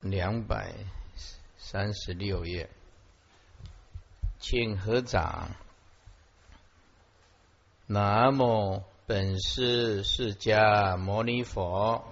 [0.00, 0.72] 两百
[1.58, 2.70] 三十六页，
[4.38, 5.50] 请合掌。
[7.86, 12.02] 南无本师释迦牟尼佛。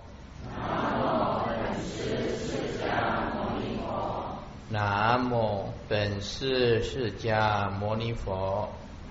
[0.44, 4.38] 南无本师释迦牟尼佛。
[4.68, 8.68] 南无本师释迦牟尼佛。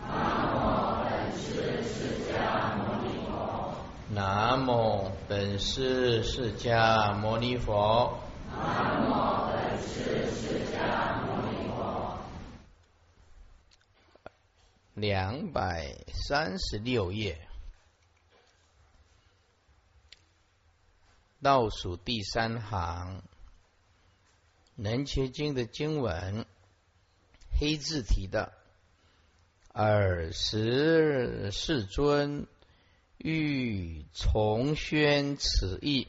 [0.07, 3.73] 南无本师释迦牟尼佛。
[4.13, 8.19] 南无本师释迦牟尼佛。
[14.93, 17.47] 两百三十六页，
[21.39, 23.19] 倒数第三行，
[24.73, 26.47] 《能切经》的经文，
[27.59, 28.53] 黑字体的，
[29.71, 32.47] 尔时世尊
[33.19, 36.07] 欲重宣此意。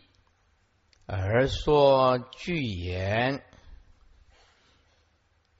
[1.10, 3.42] 而说巨言，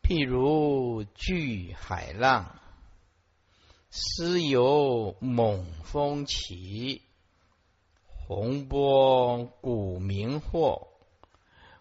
[0.03, 2.61] 譬如巨海浪，
[3.89, 7.01] 斯有猛风起，
[8.05, 10.89] 洪波鼓鸣惑，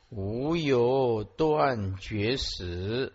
[0.07, 3.11] 无有断绝时。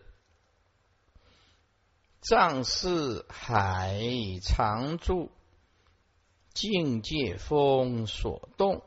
[2.21, 3.99] 藏是海
[4.43, 5.31] 常住，
[6.53, 8.83] 境界风所动。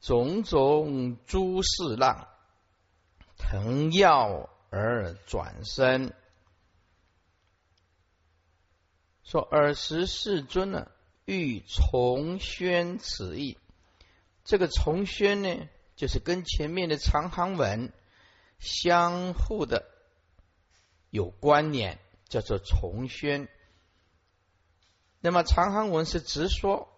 [0.00, 2.28] 种种诸事浪，
[3.36, 4.06] 腾跃
[4.70, 6.14] 而转身。
[9.24, 10.90] 说尔时世尊呢，
[11.24, 13.58] 欲重宣此意。
[14.44, 17.92] 这个重宣呢，就是跟前面的长行文
[18.58, 19.84] 相互的
[21.10, 23.48] 有关联，叫做重宣。
[25.20, 26.88] 那么长行文是直说，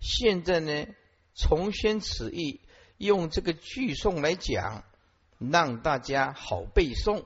[0.00, 0.86] 现在呢？
[1.38, 2.60] 重宣此意，
[2.96, 4.82] 用这个句诵来讲，
[5.38, 7.24] 让大家好背诵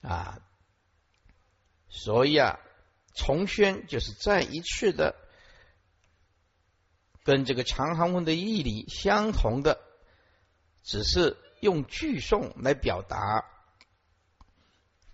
[0.00, 0.38] 啊。
[1.88, 2.60] 所以啊，
[3.16, 5.16] 重宣就是再一次的
[7.24, 9.80] 跟这个长行文的义理相同的，
[10.84, 13.44] 只是用句诵来表达。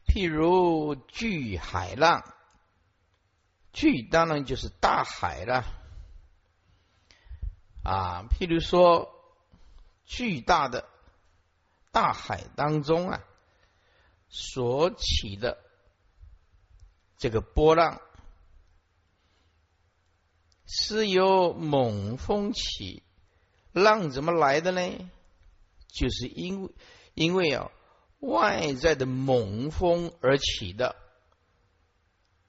[0.06, 2.22] 譬如巨海浪，
[3.72, 5.64] 巨当然就是大海了。
[7.82, 9.14] 啊，譬如说，
[10.04, 10.88] 巨大的
[11.90, 13.24] 大海当中啊，
[14.28, 15.58] 所起的
[17.16, 18.00] 这个波浪，
[20.66, 23.02] 是由猛风起，
[23.72, 25.10] 浪怎么来的呢？
[25.88, 26.70] 就是因为
[27.14, 27.70] 因为啊，
[28.20, 30.94] 外在的猛风而起的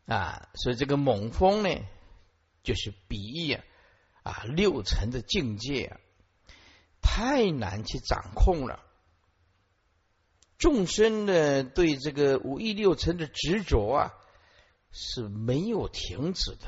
[0.06, 1.70] 啊，所以这个猛风呢，
[2.62, 3.64] 就是比喻啊。
[4.24, 6.00] 啊，六层的境界啊，
[7.02, 8.86] 太难去掌控了。
[10.58, 14.14] 众生呢，对这个五欲六尘的执着啊，
[14.92, 16.68] 是没有停止的。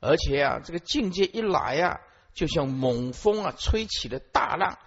[0.00, 2.00] 而且啊，这个境界一来啊，
[2.34, 4.78] 就像猛风啊，吹起了大浪。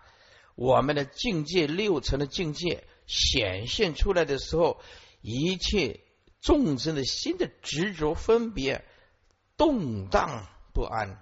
[0.55, 4.79] 我们的境界六层的境界显现出来的时候，
[5.21, 6.01] 一切
[6.39, 8.85] 众生的心的执着分别。
[9.61, 11.21] 动荡不安，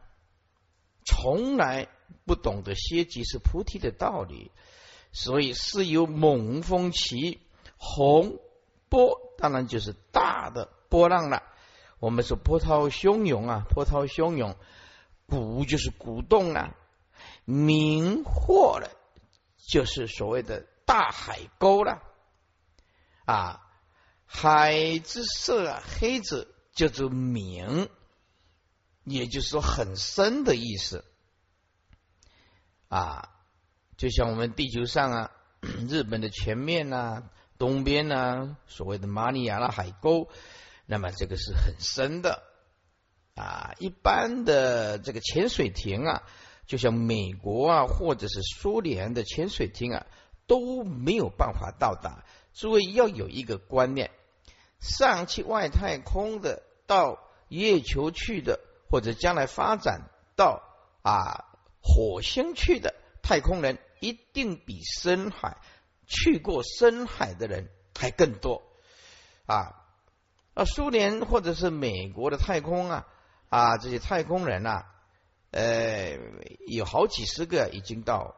[1.04, 1.90] 从来
[2.26, 4.50] 不懂得歇即是菩提的道理，
[5.12, 7.42] 所以是有猛风起，
[7.76, 8.40] 洪
[8.88, 11.44] 波当然就是大的波浪了。
[12.00, 14.56] 我们说波涛汹涌啊，波涛汹涌，
[15.28, 16.74] 鼓就是鼓动啊，
[17.44, 18.90] 明惑了
[19.58, 22.02] 就是所谓的大海沟了
[23.26, 23.68] 啊，
[24.26, 27.90] 海之色，黑子叫做明。
[29.10, 31.04] 也就是说，很深的意思
[32.88, 33.30] 啊，
[33.98, 35.32] 就像我们地球上啊，
[35.90, 37.24] 日本的前面呐，
[37.58, 40.30] 东边呐，所谓的马里亚纳海沟，
[40.86, 42.44] 那么这个是很深的
[43.36, 43.74] 啊。
[43.80, 46.24] 一般的这个潜水艇啊，
[46.68, 50.06] 就像美国啊，或者是苏联的潜水艇啊，
[50.48, 52.26] 都没有办法到达。
[52.54, 54.12] 诸位要有一个观念：
[54.80, 57.20] 上去外太空的，到
[57.50, 58.60] 月球去的。
[58.90, 60.64] 或者将来发展到
[61.04, 61.46] 啊
[61.82, 65.58] 火星去的太空人，一定比深海
[66.08, 68.64] 去过深海的人还更多
[69.46, 69.76] 啊！
[70.56, 73.08] 啊，苏联或者是美国的太空啊
[73.50, 74.86] 啊，这些太空人呐，
[75.52, 76.18] 呃，
[76.68, 78.36] 有好几十个已经到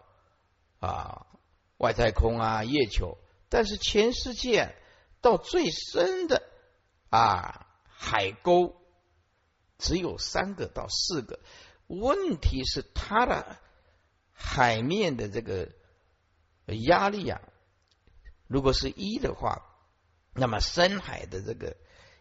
[0.80, 1.26] 啊
[1.78, 3.18] 外太空啊月球，
[3.50, 4.76] 但是全世界
[5.22, 6.44] 到最深的
[7.10, 8.81] 啊海沟。
[9.82, 11.40] 只有三个到四个，
[11.88, 13.58] 问题是它的
[14.32, 15.70] 海面的这个
[16.68, 17.42] 压力啊，
[18.48, 19.64] 如果是一的话，
[20.34, 21.76] 那么深海的这个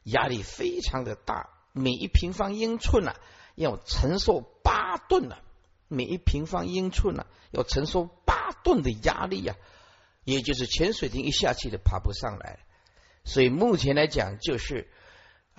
[0.04, 3.14] 压力非常的大，每一平方英寸啊
[3.54, 5.38] 要承受八吨啊，
[5.86, 9.54] 每一平方英寸啊要承受八吨的压力呀，
[10.24, 12.58] 也就是潜水艇一下去都爬不上来。
[13.22, 14.88] 所以目前来讲，就是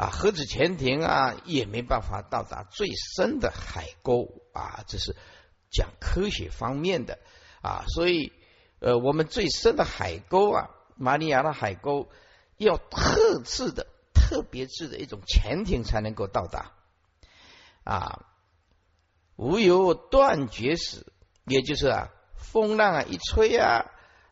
[0.01, 5.15] 啊，核子潜艇啊也没办法到达最深的海沟啊，这是
[5.69, 7.19] 讲科学方面的
[7.61, 7.83] 啊。
[7.87, 8.33] 所以
[8.79, 12.09] 呃，我们最深的海沟啊，马里亚纳海沟，
[12.57, 16.71] 要特制的、特别制的一种潜艇才能够到达
[17.83, 18.25] 啊。
[19.35, 21.05] 无有断绝时，
[21.45, 23.85] 也就是啊，风浪啊一吹啊。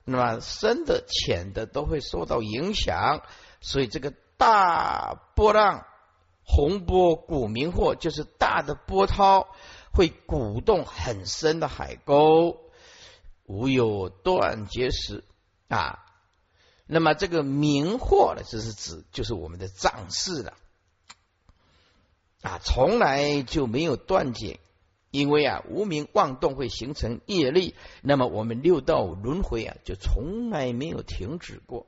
[0.04, 3.22] 那么深的、浅的都会受到影响，
[3.62, 5.86] 所以这个大波浪、
[6.44, 9.50] 洪波、古明惑，就是大的波涛
[9.92, 12.58] 会鼓动很深的海沟，
[13.44, 15.26] 无有断绝时
[15.68, 16.06] 啊。
[16.88, 20.54] 那么这个明惑呢，就是指就是我们的脏事了
[22.42, 24.62] 啊，从来就没有断绝。
[25.12, 31.88] 因为啊，无名妄动会形成业力，那么我们六道轮回啊，就从来没有停止过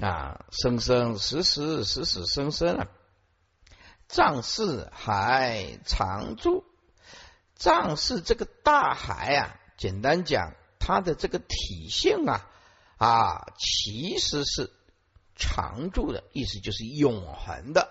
[0.00, 2.88] 啊，生生死死，死死生生啊，
[4.08, 6.64] 藏世海常住，
[7.54, 12.48] 藏世这个大海啊，简单讲，它的这个体性啊
[12.98, 14.70] 啊，其实是
[15.34, 17.88] 常住的意思，就是永恒的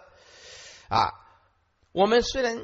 [0.89, 1.13] 啊。
[1.91, 2.59] 我们虽然。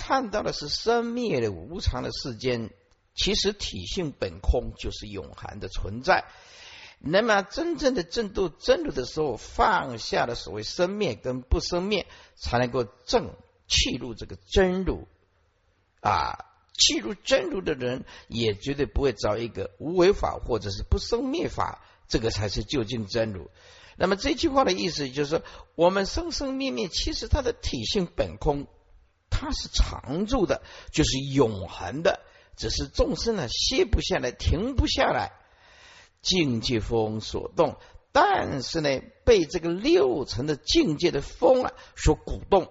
[0.00, 2.70] 看到的是生灭的无常的世间，
[3.16, 6.24] 其实体性本空，就是永恒的存在。
[7.00, 13.30] 那么真正的正度真如的时候，放下了所谓生灭跟不生灭，才能够正
[13.66, 15.06] 气入这个真如
[16.00, 16.44] 啊。
[16.80, 23.50] 气入真如的人，也绝对不会找一个无为法或者是不生灭法，这个才是究竟真如。
[23.96, 25.42] 那么这句话的意思就是说，
[25.74, 28.68] 我们生生灭灭，其实它的体性本空。
[29.28, 30.62] 它是常住的，
[30.92, 32.20] 就是永恒的，
[32.56, 35.32] 只是众生呢歇不下来，停不下来，
[36.28, 37.78] 境界风所动，
[38.12, 42.70] 但是呢被这个六层的境界的风啊所鼓动，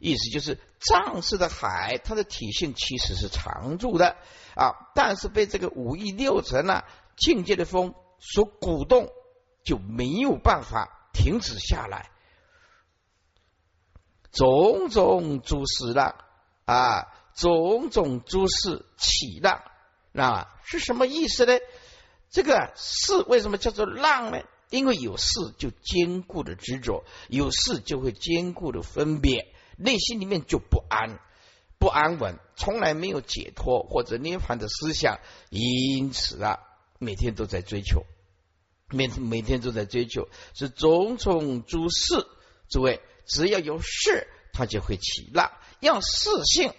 [0.00, 4.16] 意思就是藏式的海，它的体性其实是常住的。
[4.54, 6.84] 啊，但是被这个五亿六层啊
[7.16, 9.08] 境界的风所鼓动，
[9.64, 12.10] 就没有办法停止下来。
[14.30, 16.14] 种种诸事浪
[16.66, 19.62] 啊，种种诸事起浪，
[20.12, 21.54] 那是什么意思呢？
[22.34, 24.42] 这个事为什么叫做浪呢？
[24.68, 31.20] 因为有事就坚固的执着，有事就会坚固的分别，内心里面就不安、
[31.78, 36.58] 不安稳，从来没有解脱或者涅槃的思想，因此啊，
[36.98, 38.04] 每天都在追求，
[38.88, 42.26] 每每天都在追求，是种种诸事，
[42.68, 43.00] 诸位。
[43.26, 46.74] 只要有事，它就会起浪；要事性，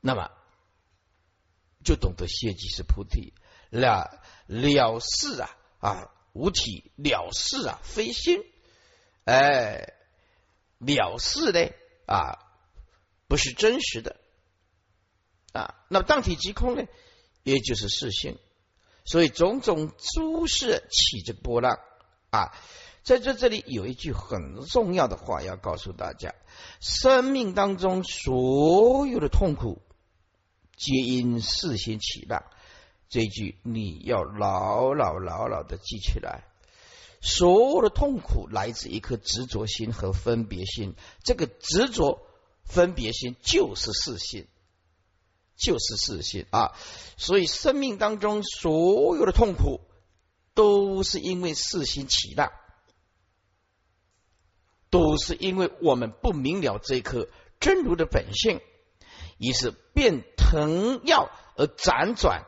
[0.00, 0.30] 那么
[1.84, 3.34] 就懂得歇即是菩提
[3.70, 8.42] 了了事啊啊无体了事啊非心
[9.24, 9.94] 哎
[10.78, 11.70] 了事呢
[12.06, 12.38] 啊
[13.28, 14.16] 不是真实的
[15.52, 16.84] 啊那么当体即空呢
[17.42, 18.38] 也就是事性，
[19.06, 21.80] 所以种种诸事起着波浪
[22.30, 22.52] 啊。
[23.02, 26.34] 在这这里有一句很重要的话要告诉大家：
[26.80, 29.80] 生命当中所有的痛苦，
[30.76, 32.44] 皆因事先起浪。
[33.10, 36.44] 这句你要牢牢牢牢的记起来。
[37.20, 42.22] 所有的痛苦来自一颗执着心和分别心，这个执着
[42.64, 44.46] 分别心就是事心，
[45.54, 46.72] 就是事心啊！
[47.18, 49.82] 所以生命当中所有的痛苦，
[50.54, 52.52] 都是因为事心起大。
[54.88, 57.28] 都是因为我们不明了这颗
[57.60, 58.60] 真如的本性，
[59.38, 62.44] 于是变腾耀而辗转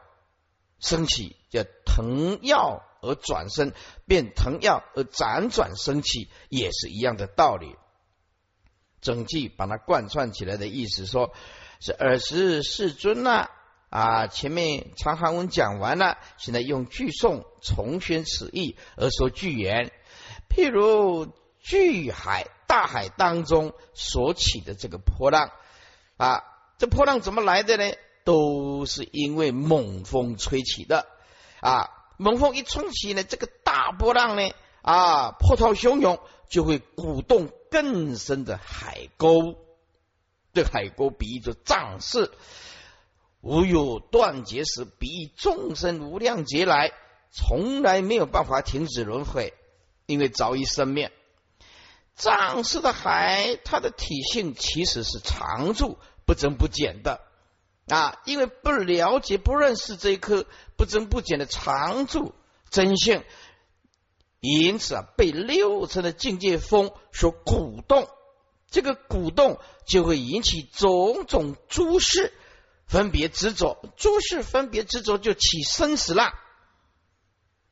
[0.82, 3.72] 升起，叫腾耀而转身，
[4.06, 7.76] 变腾耀而辗转升起，也是一样的道理。
[9.00, 11.32] 整句把它贯穿起来的意思，说
[11.80, 13.48] 是尔时世尊呐
[13.88, 19.90] 啊，前面长行文讲完了，现在用句诵重宣此意而说句言，
[20.50, 21.32] 譬如。
[21.64, 25.52] 巨海大海当中所起的这个波浪
[26.16, 26.42] 啊，
[26.76, 27.94] 这波浪怎么来的呢？
[28.24, 31.06] 都是因为猛风吹起的
[31.60, 31.90] 啊！
[32.18, 34.50] 猛风一吹起呢，这个大波浪呢
[34.82, 39.56] 啊，波涛汹涌，就会鼓动更深的海沟。
[40.52, 42.30] 这海沟比喻着藏式
[43.40, 46.92] 无有断绝时，比众生无量劫来，
[47.32, 49.54] 从来没有办法停止轮回，
[50.06, 51.10] 因为早已生灭。
[52.14, 57.22] 藏式的海，它的体性其实是常住、不增不减的
[57.92, 58.22] 啊！
[58.24, 60.46] 因为不了解、不认识这一颗
[60.76, 62.34] 不增不减的常住
[62.70, 63.22] 真性，
[64.40, 68.08] 因此啊，被六层的境界风所鼓动，
[68.70, 72.32] 这个鼓动就会引起种种诸事
[72.86, 76.32] 分别执着，诸事分别执着就起生死浪，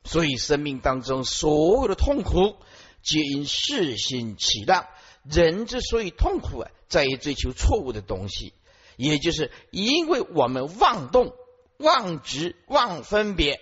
[0.03, 2.57] 所以生命当中所有的痛苦。
[3.01, 4.85] 皆因世心起浪，
[5.23, 8.53] 人之所以痛苦啊，在于追求错误的东西，
[9.01, 11.33] 也就是因为我们妄动、
[11.77, 13.59] 妄执、妄分别，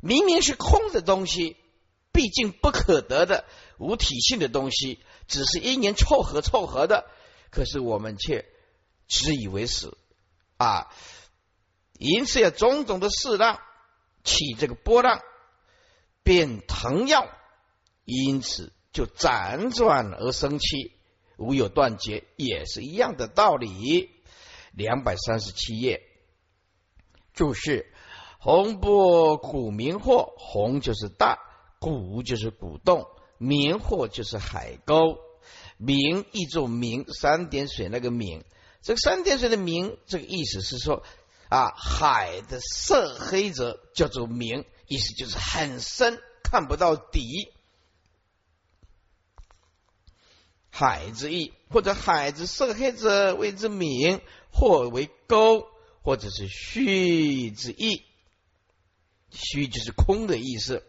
[0.00, 1.56] 明明是空的东西，
[2.12, 3.44] 毕竟不可得的
[3.78, 7.10] 无体性的东西，只是因缘凑合凑合的，
[7.50, 8.46] 可是我们却
[9.08, 9.92] 执以为是
[10.56, 10.88] 啊，
[11.98, 13.58] 因此有种种的事浪
[14.22, 15.20] 起这个波浪，
[16.22, 17.28] 变腾要。
[18.04, 20.92] 因此，就辗转而生气，
[21.36, 24.08] 无有断绝，也是一样的道理。
[24.78, 26.00] 两百三十七页
[27.34, 27.92] 注释：
[28.38, 31.36] 红波鼓鸣惑，红就是大，
[31.80, 33.04] 鼓就是鼓动，
[33.38, 35.18] 鸣惑就是海沟。
[35.78, 38.44] 明译作明，三点水那个明，
[38.80, 41.02] 这个三点水的明，这个意思是说
[41.48, 47.52] 啊，海的色黑者叫做明，意思就是很深，看不到底。
[50.78, 54.20] 海之意，或者海之色黑者谓之名，
[54.52, 55.66] 或为沟，
[56.02, 58.04] 或者是虚之意。
[59.32, 60.84] 虚就是空的意思。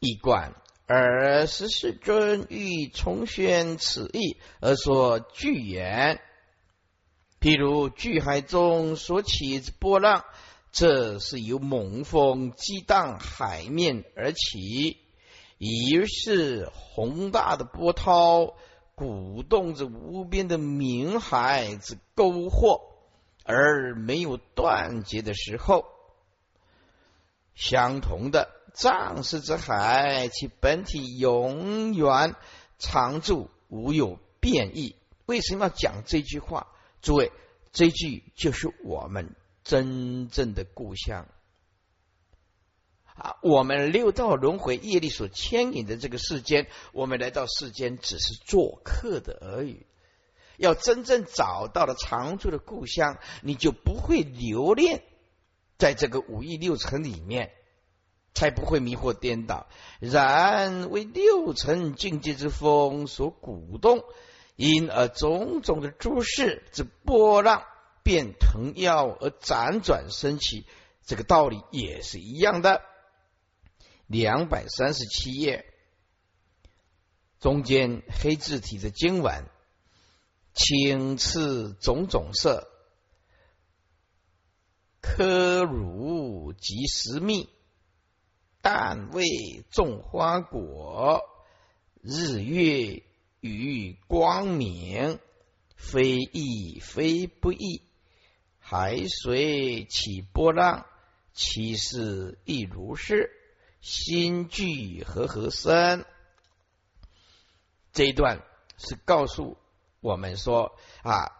[0.00, 0.54] 一观，
[0.86, 6.18] 而十世尊欲重宣此意，而说巨言，
[7.40, 10.24] 譬如巨海中所起之波浪。
[10.70, 14.98] 这是由猛风激荡海面而起，
[15.58, 18.54] 于是宏大的波涛
[18.94, 22.80] 鼓动着无边的冥海之沟壑，
[23.44, 25.86] 而没有断绝的时候。
[27.54, 32.36] 相同的，藏识之海，其本体永远
[32.78, 34.94] 常住，无有变异。
[35.26, 36.68] 为什么要讲这句话？
[37.02, 37.32] 诸位，
[37.72, 39.34] 这句就是我们。
[39.68, 41.28] 真正的故乡
[43.04, 43.36] 啊！
[43.42, 49.84] 我们六道轮回业力所牵引的这个世间，我们来到世间只是做客的而已。
[50.56, 55.02] 要真正找到了常住的故乡，你就不会留恋
[55.76, 57.52] 在这个五欲六尘里面，
[58.32, 59.66] 才不会迷惑颠倒。
[60.00, 64.02] 然为六尘境界之风所鼓动，
[64.56, 67.64] 因而种种的诸事之波浪。
[68.08, 70.64] 变腾药而辗转升起，
[71.04, 72.80] 这个道理也是一样的。
[74.06, 75.66] 两百三十七页
[77.38, 79.44] 中间黑字体的经文，
[80.54, 82.66] 青赤种种色，
[85.02, 87.50] 科如及时密，
[88.62, 89.26] 但为
[89.70, 91.20] 种花果，
[92.00, 93.02] 日月
[93.40, 95.18] 与光明，
[95.76, 97.82] 非易非不易。
[98.70, 100.84] 海水起波浪，
[101.32, 103.32] 其实亦如是。
[103.80, 106.04] 心聚和合生，
[107.94, 108.44] 这一段
[108.76, 109.56] 是告诉
[110.00, 111.32] 我们说啊，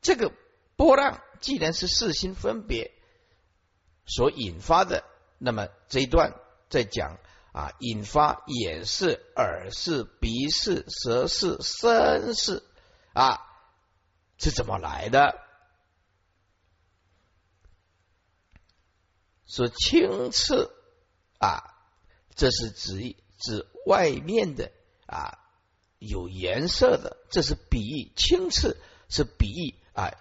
[0.00, 0.32] 这个
[0.76, 2.90] 波浪既然是四心分别
[4.06, 5.04] 所引发的，
[5.36, 6.32] 那么这一段
[6.70, 7.18] 在讲
[7.52, 12.62] 啊，引发眼视、耳视、鼻视、舌视、身视
[13.12, 13.42] 啊，
[14.38, 15.45] 是怎么来的？
[19.46, 20.68] 说青赤
[21.38, 21.62] 啊，
[22.34, 24.72] 这是指指外面的
[25.06, 25.38] 啊
[25.98, 28.76] 有颜色的，这是比喻青赤
[29.08, 30.12] 是比喻啊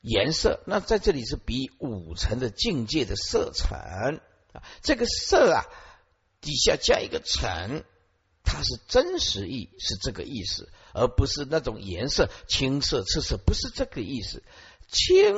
[0.00, 0.60] 颜色。
[0.66, 3.76] 那在这里是比喻五层的境界的色层
[4.52, 5.64] 啊，这个色啊
[6.40, 7.82] 底下加一个层，
[8.44, 14.42] 它是真实意是这个意思，而不是那种颜色青色赤色，不是这个意思。
[14.88, 15.34] 青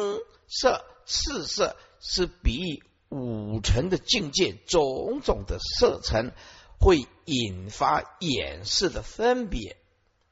[0.46, 2.82] 色赤色是比喻。
[3.14, 6.32] 五尘的境界，种种的色尘
[6.80, 9.76] 会引发眼视的分别，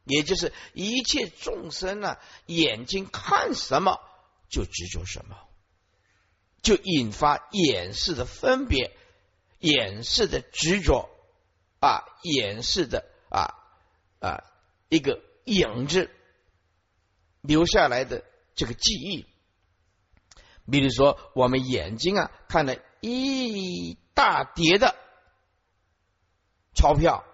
[0.03, 4.01] 也就是一切众生呢，眼睛看什么
[4.49, 5.37] 就执着什么，
[6.61, 8.91] 就引发眼视的分别，
[9.61, 11.09] 眼视的执着
[11.79, 13.55] 啊，眼视的啊
[14.19, 14.43] 啊
[14.89, 16.11] 一个影子
[17.43, 18.25] 留下来的
[18.57, 19.32] 这个记忆。
[20.71, 24.95] 比如说，我们眼睛啊看了一大叠的
[26.75, 27.25] 钞票，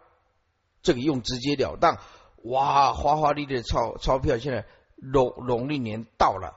[0.82, 1.98] 这个用直截了当，
[2.44, 4.66] 哇，花花绿绿的钞钞票，现在
[4.96, 6.56] 农农历年到了，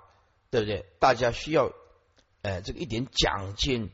[0.49, 0.85] 对不对？
[0.99, 1.71] 大家需要，
[2.41, 3.91] 呃，这个一点奖金，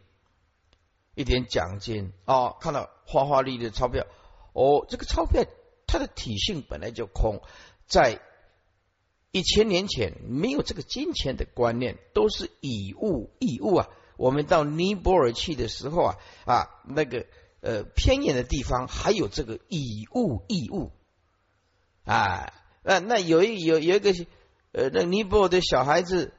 [1.16, 2.56] 一点奖金哦。
[2.60, 4.06] 看到花花绿绿的钞票，
[4.54, 5.44] 哦，这个钞票
[5.88, 7.42] 它的体性本来就空，
[7.88, 8.22] 在。
[9.38, 13.88] 一千年前没有这个金钱的观念，都是以物易物啊。
[14.18, 16.16] 我们到尼泊尔去的时候啊
[16.46, 17.28] 啊，那个
[17.62, 20.92] 呃偏远的地方还有这个以物易物
[22.04, 22.52] 啊。
[22.82, 24.12] 那那有一有有一个
[24.72, 26.34] 呃那尼泊尔的小孩子，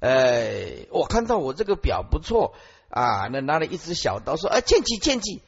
[0.00, 2.54] 呃，我看到我这个表不错
[2.90, 5.40] 啊，那拿了一只小刀说啊，剑起剑起，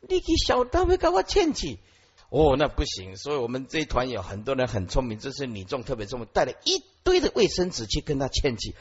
[0.00, 1.80] 你给小刀会给我剑起。
[2.30, 8.74] 哦，那不行，所以我们这一团有很多人很聪明，这是女众特别聪明，带了一堆的卫生纸去跟他欠气，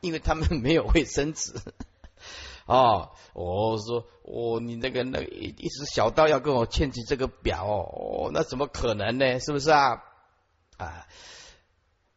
[0.00, 1.52] 因为他们没有卫生纸。
[2.66, 9.40] 哦，我说，哦，你那个那一一只小刀要跟我欠起这个表哦，那怎么可能呢？
[9.40, 10.04] 是不是啊？
[10.76, 11.08] 啊，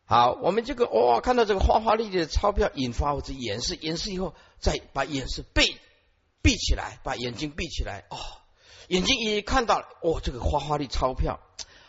[0.06, 5.76] 好，我们这个哇，看到这个花花绿绿的钞票，引发我这眼视，眼视以后，再把眼视闭
[6.44, 8.18] 闭起来，把眼睛闭起来，哦。
[8.88, 11.40] 眼睛一看到，哦，这个花花的钞票，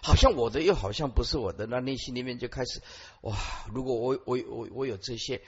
[0.03, 2.81] 好像我的，又好像不是我的，那内心里面就开始，
[3.21, 3.37] 哇！
[3.73, 5.43] 如果我我我我有这些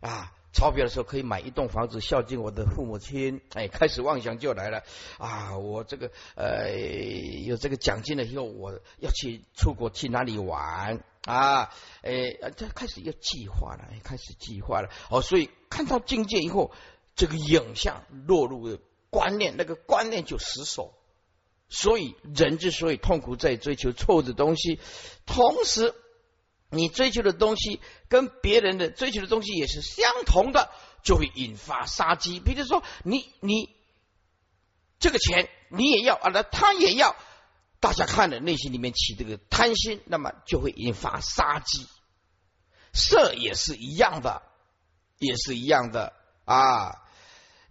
[0.00, 4.82] 啊钞票的时候，可以买一栋房子孝敬我的父母亲，哎，开始妄想就来了
[5.18, 5.58] 啊！
[5.58, 6.70] 我这个呃
[7.44, 11.70] 有这个奖金了以后，我要去出国去哪里玩啊？
[12.02, 15.20] 哎，这开始要计划了，开始计划了哦。
[15.20, 16.70] 所以看到境界以后，
[17.16, 18.78] 这个影像落入了。
[19.14, 20.92] 观念那个观念就失守，
[21.68, 24.80] 所以人之所以痛苦，在追求错误的东西，
[25.24, 25.94] 同时
[26.68, 30.68] 你追求的东西跟别人的追求的东西也是相同的，
[31.04, 32.40] 就会引发杀机。
[32.40, 33.70] 比如说，你你
[34.98, 37.14] 这个钱你也要啊，那他也要，
[37.78, 41.86] 大家看了内心里面起这个贪心，那么就会引发杀机。
[42.92, 44.42] 色也是一样的，
[45.20, 46.12] 也是一样的
[46.44, 47.03] 啊。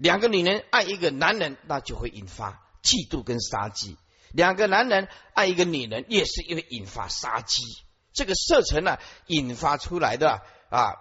[0.03, 3.95] 两个女人爱一个男人，那就会引发嫉妒跟杀机；
[4.33, 7.63] 两个男人爱一个女人，也是因为引发杀机。
[8.11, 10.95] 这个色尘呢，引发出来的啊，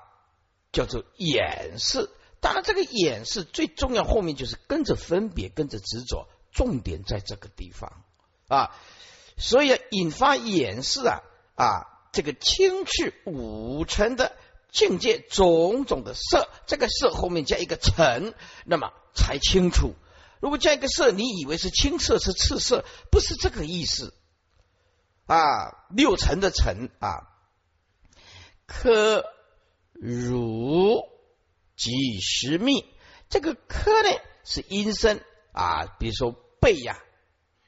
[0.71, 2.11] 叫做掩饰。
[2.41, 8.05] 当然，这个掩饰最重要，后面就是跟着分别，跟着执着，重点在这个地方
[8.47, 8.71] 啊。
[9.37, 11.23] 所以引发掩饰啊
[11.57, 14.37] 啊，这个清赤五尘的。
[14.73, 19.95] 境界种种的色，这个色后面加一个尘，那么才清楚。
[20.41, 24.15] 如果加一个色，你以为是青色是赤色，不是这个意思
[25.27, 25.37] 啊。
[25.91, 27.29] 六尘的尘啊，
[28.67, 29.27] 科
[29.93, 31.03] 如
[31.77, 32.87] 即实密，
[33.29, 34.09] 这个科呢
[34.43, 36.33] 是阴身啊，比如说
[36.63, 36.99] 贝呀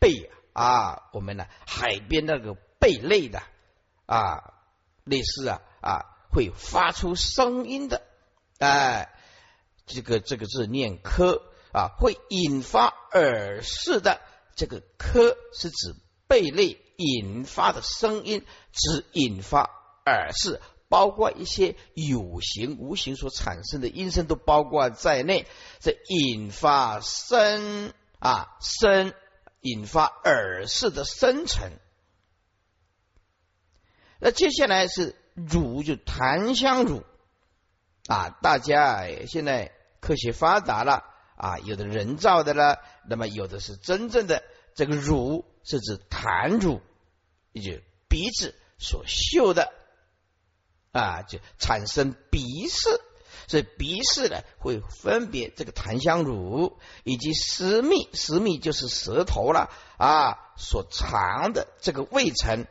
[0.00, 3.42] 贝啊，我们呢海边那个贝类的
[4.06, 4.54] 啊，
[5.04, 6.13] 类似啊啊。
[6.34, 8.02] 会发出声音的，
[8.58, 9.14] 哎，
[9.86, 11.42] 这个这个字念科
[11.72, 14.20] 啊，会引发耳饰的。
[14.56, 15.94] 这个科是指
[16.26, 19.70] 贝类引发的声音，指引发
[20.06, 25.46] 耳饰，包括一些有形无形所产生的音声都包括在内。
[25.78, 29.14] 这引发声啊声，
[29.60, 31.70] 引发耳饰的生成。
[34.18, 35.14] 那接下来是。
[35.34, 37.02] 乳就檀香乳
[38.06, 41.04] 啊，大家现在科学发达了
[41.36, 44.44] 啊，有的人造的了，那么有的是真正的
[44.74, 46.80] 这个乳是指檀乳，
[47.52, 49.72] 也就鼻子所嗅的
[50.92, 53.00] 啊，就产生鼻视，
[53.48, 62.66] 所以鼻视呢会分别这个檀香乳以及食蜜，食蜜就是舌头了啊所藏的这个味层，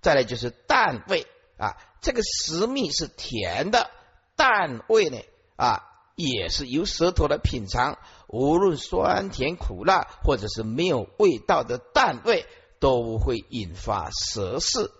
[0.00, 1.76] 再来就是淡味啊。
[2.00, 3.90] 这个食蜜是甜的，
[4.36, 5.18] 淡味呢
[5.56, 5.82] 啊，
[6.14, 7.98] 也是由舌头来品尝。
[8.28, 12.46] 无论酸甜苦辣，或者是没有味道的淡味，
[12.80, 14.90] 都会引发舌事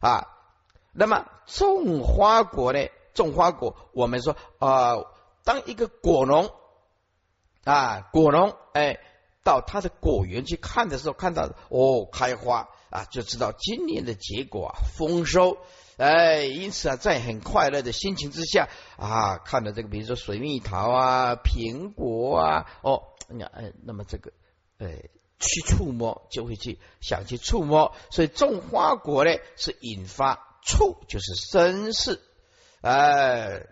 [0.00, 0.28] 啊。
[0.92, 2.88] 那么种花果呢？
[3.14, 4.96] 种花果，我们说啊，
[5.44, 6.50] 当一个果农
[7.64, 9.00] 啊，果农哎，
[9.42, 15.58] 到他的果园去看的时候，看到哦开花啊，就知道今年的结果啊丰收。
[15.98, 24.30] 哎，因此啊，在很快乐的心情之下啊，看到这个，比如说水蜜桃啊、苹果啊，哦，你看，哎，那么这个，
[24.78, 27.96] 哎，去触摸，就会去想去触摸。
[28.10, 32.20] 所以种花果呢，是引发触，就是生事。
[32.80, 33.66] 哎，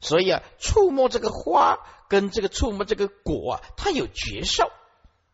[0.00, 4.70] 所以啊，触摸这个花跟这个触摸这个果啊，它有觉受，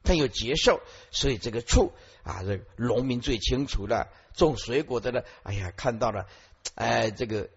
[0.02, 0.80] 它有觉受。
[1.12, 4.08] 所以这个触啊，这农民最清楚了。
[4.34, 6.26] 种水果的呢，哎呀，看到了，
[6.74, 7.50] 哎，这个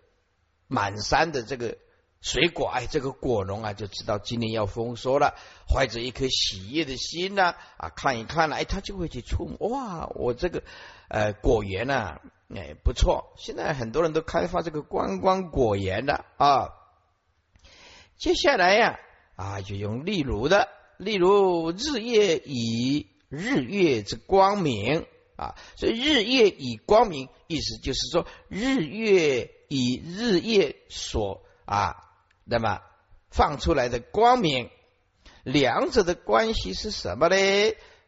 [0.67, 1.77] 满山的这个。
[2.21, 5.35] 水果，哎，这个果农啊，就知道今年要丰收了，
[5.69, 10.63] 怀着一颗喜悦的心呢，啊，看一看了，哎，他就会去触摸，哇，我这个
[11.07, 16.73] 呃果园呢，哎，不错，现在很多人都开发这个观光果园的啊。
[18.17, 18.99] 接下来呀，
[19.35, 32.01] 啊，就用例如的，例如日夜以日月之光明啊，所以日月以光明，意思就是说日月以日月所啊。
[32.43, 32.81] 那么
[33.29, 34.69] 放出来的光明，
[35.43, 37.35] 两者的关系是什么呢？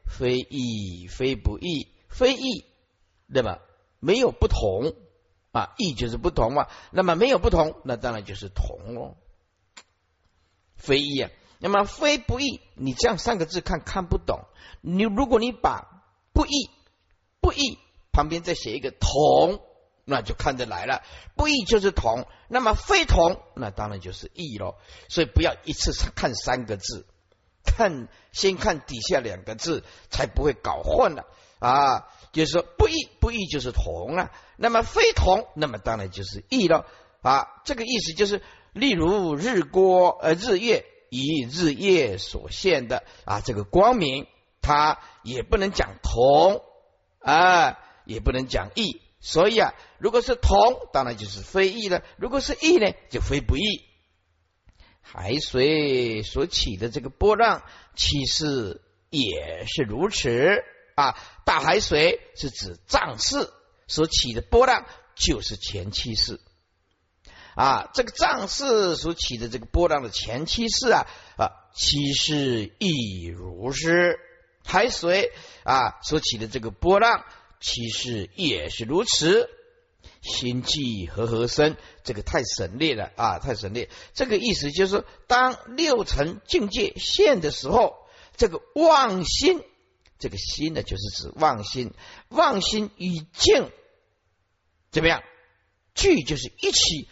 [0.05, 2.65] 非异非不异，非异，
[3.25, 3.59] 那么
[3.99, 4.93] 没有不同
[5.51, 6.67] 啊，异就是不同嘛。
[6.91, 9.17] 那么没有不同，那当然就是同哦。
[10.75, 14.41] 非异啊，那么非不异，你这样三个字看看不懂。
[14.81, 16.69] 你如果你把不异
[17.41, 17.79] 不异
[18.11, 19.61] 旁边再写一个同。
[20.09, 21.03] 那就看得来了，
[21.35, 24.75] 不异就是同，那么非同，那当然就是异喽。
[25.09, 27.05] 所以不要一次看三个字，
[27.65, 31.25] 看先看底下两个字，才不会搞混了
[31.59, 32.07] 啊。
[32.31, 36.85] 就是说不异不异就是同了，那么非同，那么当然就是异喽
[37.21, 37.61] 啊。
[37.65, 38.41] 这个意思就是，
[38.71, 44.27] 例如日光呃日月以日夜所现的啊这个光明，
[44.61, 46.61] 它也不能讲同
[47.19, 49.01] 啊，也不能讲异。
[49.19, 50.55] 所以啊，如果是同，
[50.93, 53.83] 当然就是非异了；如果是异呢，就非不异。
[55.01, 57.63] 海水所起的这个波浪，
[57.95, 60.63] 其实也是如此
[60.95, 61.17] 啊。
[61.45, 63.51] 大海水是指脏事
[63.87, 66.39] 所起的波浪，就是前期事
[67.57, 67.89] 啊。
[67.93, 71.05] 这个脏事所起的这个波浪的前期事啊
[71.37, 74.21] 啊，其实亦如是。
[74.69, 75.31] 海水
[75.63, 77.25] 啊所起的这个波浪。
[77.59, 79.49] 其实也是如此，
[80.21, 83.89] 心悸和合生，这个太省略了啊，太省略。
[84.13, 87.95] 这个意思就是，当六层境界现的时候，
[88.35, 89.63] 这个妄心，
[90.19, 91.95] 这个心呢，就是指妄心，
[92.29, 93.71] 妄心与静
[94.91, 95.23] 怎么样？
[95.95, 97.09] 聚就是一起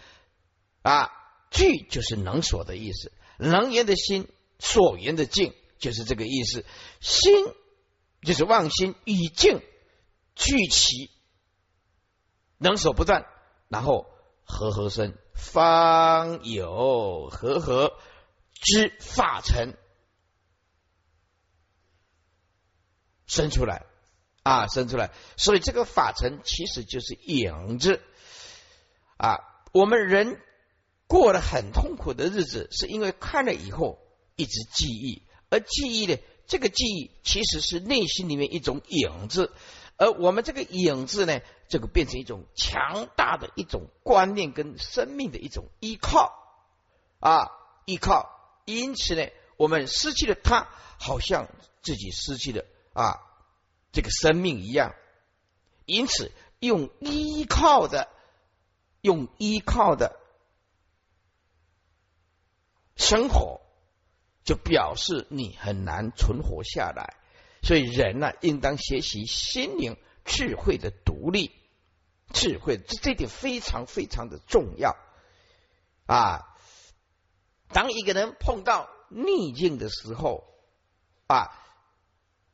[0.85, 1.11] 啊，
[1.49, 4.27] 聚就是能所的意思，能言的心，
[4.59, 6.63] 所言的静，就是这个意思。
[7.01, 7.33] 心
[8.21, 9.61] 就是妄心与静。
[10.35, 11.09] 聚齐，
[12.57, 13.25] 能所不断，
[13.69, 14.05] 然后
[14.43, 17.97] 和合生，方有和合
[18.53, 19.77] 之法尘
[23.27, 23.85] 生出来
[24.43, 25.13] 啊，生出来。
[25.37, 28.01] 所以这个法尘其实就是影子
[29.15, 29.39] 啊。
[29.71, 30.41] 我们人
[31.07, 33.99] 过了很痛苦的日子，是因为看了以后
[34.35, 39.53] 一直记忆，而记忆呢，这个记忆其实是内心里面一种影子。
[39.97, 41.39] 而我们这个影子呢，
[41.69, 46.33] 这个变成一种强大的一种观念跟生命的一种依靠
[47.19, 47.49] 啊，
[47.85, 48.29] 依靠。
[48.65, 50.67] 因此呢，我们失去了它，
[50.99, 51.47] 好像
[51.81, 53.21] 自己失去了啊
[53.93, 54.95] 这个生命一样。
[55.85, 58.09] 因此，用依靠的，
[59.01, 60.19] 用依靠的
[62.95, 63.61] 生活，
[64.43, 67.15] 就表示你很难存活下来。
[67.61, 71.51] 所以人呢，应当学习心灵智慧的独立，
[72.33, 74.95] 智慧这这点非常非常的重要
[76.05, 76.55] 啊！
[77.69, 80.43] 当一个人碰到逆境的时候
[81.25, 81.51] 啊，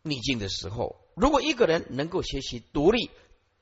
[0.01, 3.11] 逆境的时候，如果一个人能够学习独立，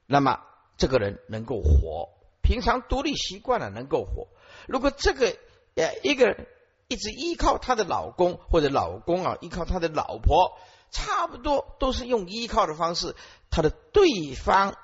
[0.05, 0.41] 那么
[0.77, 2.09] 这个人能够活。
[2.43, 4.27] 平常独立习惯了，能够活。
[4.67, 5.35] 如果这个
[5.75, 6.47] 呃一个
[6.89, 10.59] 一直依靠她的老公或者老公啊，依靠他的老婆。
[10.91, 13.15] 差不多都是用依靠的方式，
[13.51, 14.75] 她的对方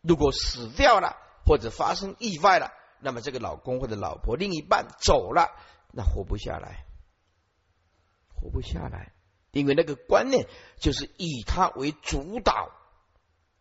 [0.00, 5.50] 如果死掉了或者发生意外了，那么这个老公或者老婆另一半走了，
[5.90, 6.86] 那活不下来，
[8.32, 9.12] 活不下来，
[9.50, 10.46] 因为那个观念
[10.78, 12.70] 就是以他为主导，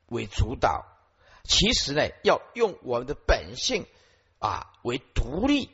[0.06, 0.86] 为主导。
[1.43, 3.88] 其实呢，要用我们的本性
[4.38, 5.72] 啊为独立。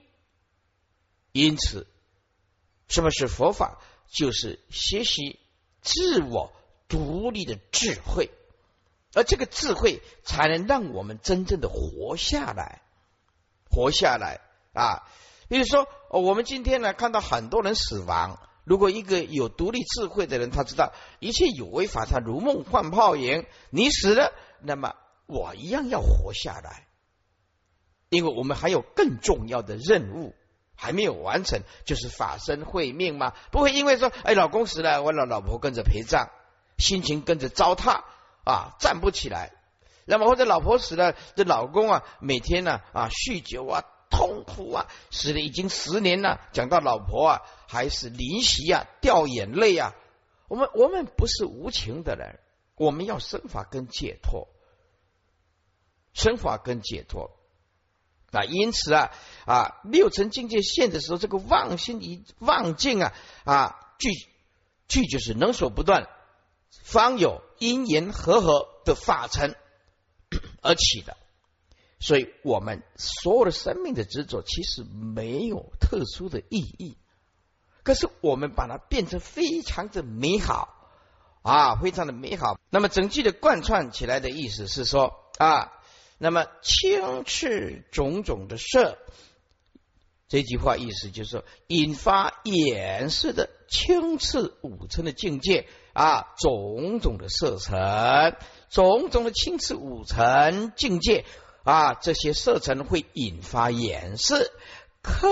[1.34, 1.86] 因此，
[2.88, 3.82] 什么是佛法？
[4.08, 5.42] 就是学习。
[5.82, 6.54] 自我
[6.88, 8.30] 独立的智慧，
[9.14, 12.82] 而这个智慧才能让我们真正的活下来，
[13.70, 14.40] 活下来
[14.72, 15.04] 啊！
[15.50, 23.46] 比如说，我们今天呢看到很多人死亡，如果一个有独立智慧的人，他知道一切有为法，他如梦幻泡影。
[23.72, 26.88] 你死了，那么我一样要活下来，
[28.08, 30.34] 因为我们还有更重要的任务
[30.76, 33.34] 还没有完成，就是法身会命嘛。
[33.52, 36.30] 不会因为说，哎，老公死了，我老老婆跟着陪葬，
[36.78, 38.04] 心情跟着糟蹋
[38.44, 39.52] 啊，站不起来。
[40.06, 43.84] 那么或者老婆死了，这老公啊，每天呢啊酗酒啊。
[44.16, 44.86] 痛苦啊！
[45.10, 49.96] 死了已经十年了，讲到老婆啊，还是临席啊，掉眼泪啊。
[50.48, 52.40] 我们我们不是无情的人，
[52.76, 54.50] 我们要生法跟解脱，
[56.14, 57.32] 生法跟解脱
[58.38, 58.44] 啊。
[58.44, 59.12] 因此啊
[59.46, 63.14] 啊，六层境界现的时候，这个妄心一妄境啊
[63.46, 64.10] 啊，具
[64.88, 66.08] 具就是能所不断，
[66.84, 69.56] 方有因缘和合的法尘
[70.62, 71.18] 而起的。
[72.00, 76.98] 所以，我们所有的生命的执着，其实没有特殊的意义。
[77.82, 80.68] 可是，我们把它变成非常的美好
[81.44, 82.60] 啊，非常的美好。
[82.70, 85.72] 那么，整句的贯穿起来的意思是说啊，
[86.24, 88.98] 那么轻赤种种的色，
[90.30, 98.38] 这句话意思就是说，引发眼色的青赤五层的境界啊，种种的色尘，
[98.70, 101.26] 种种的青赤五层境界。
[101.66, 104.50] 啊，这些色尘会引发眼视，
[105.02, 105.28] 科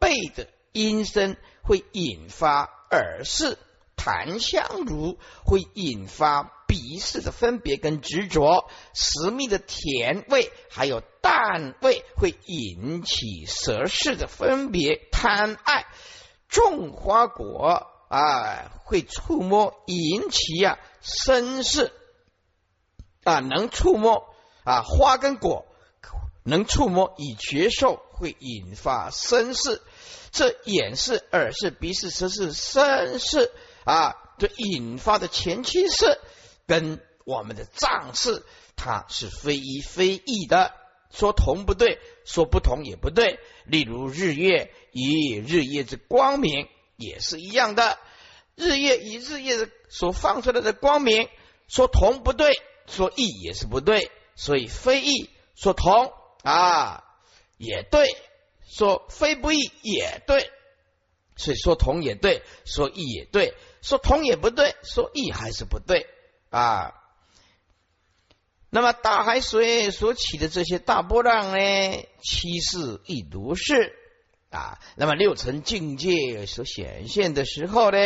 [0.00, 3.58] 背的音声会引发耳视，
[3.94, 15.86] 檀香如会引发鼻视的分别跟执着，食蜜的甜味还有淡味会引起舌视的分别贪爱，
[16.48, 21.92] 种花果啊会触摸引起啊身视
[23.24, 24.34] 啊能触摸。
[24.64, 25.64] 啊，花跟果
[26.42, 29.80] 能触摸，以觉受会引发身视，
[30.32, 33.52] 这眼视、耳视、鼻视、舌视、身视
[33.84, 36.18] 啊，这引发的前期识
[36.66, 38.44] 跟我们的脏视，
[38.76, 40.74] 它是非一非异的。
[41.10, 43.38] 说同不对，说不同也不对。
[43.64, 47.98] 例如日月以日月之光明也是一样的，
[48.54, 51.28] 日月以日月所放出来的光明，
[51.68, 54.10] 说同不对，说异也是不对。
[54.34, 57.02] 所以非异说同啊
[57.56, 58.06] 也对，
[58.68, 60.50] 说非不异也对，
[61.36, 66.06] 所以说同也对，说异也对，说同也不对，说异还是不对
[66.50, 66.94] 啊。
[68.68, 73.94] 那么大海水所起的这些大波浪呢，其实亦如是
[74.50, 74.78] 啊。
[74.96, 77.98] 那么六层境界所显现的时候呢，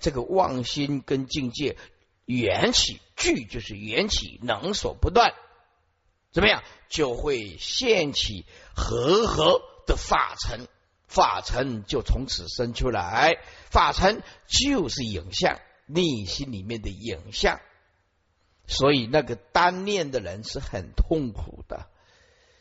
[0.00, 1.76] 这个妄心跟境界
[2.24, 5.32] 缘起聚，就是缘起能所不断。
[6.32, 10.66] 怎么样就会现起和合的法尘，
[11.06, 13.38] 法尘就从此生出来。
[13.70, 17.60] 法尘就是影像，内心里面的影像。
[18.66, 21.86] 所以那个单念的人是很痛苦的。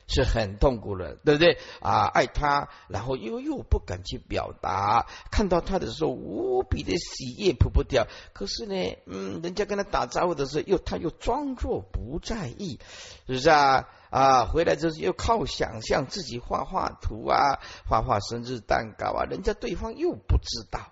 [0.08, 2.06] 是很痛苦的，对不对啊？
[2.06, 8.06] 爱他，然后又又不敢去表达，看到他的时候无比的喜悦扑不掉。
[8.32, 12.80] 可是呢，嗯，人家跟他打招呼的时候，又他又装作不在意，
[13.26, 13.90] 是不是啊？
[14.12, 17.58] 啊，回来之后又靠想象自己画画图啊，
[17.90, 20.92] 画画生日蛋糕啊，人家对方又不知道。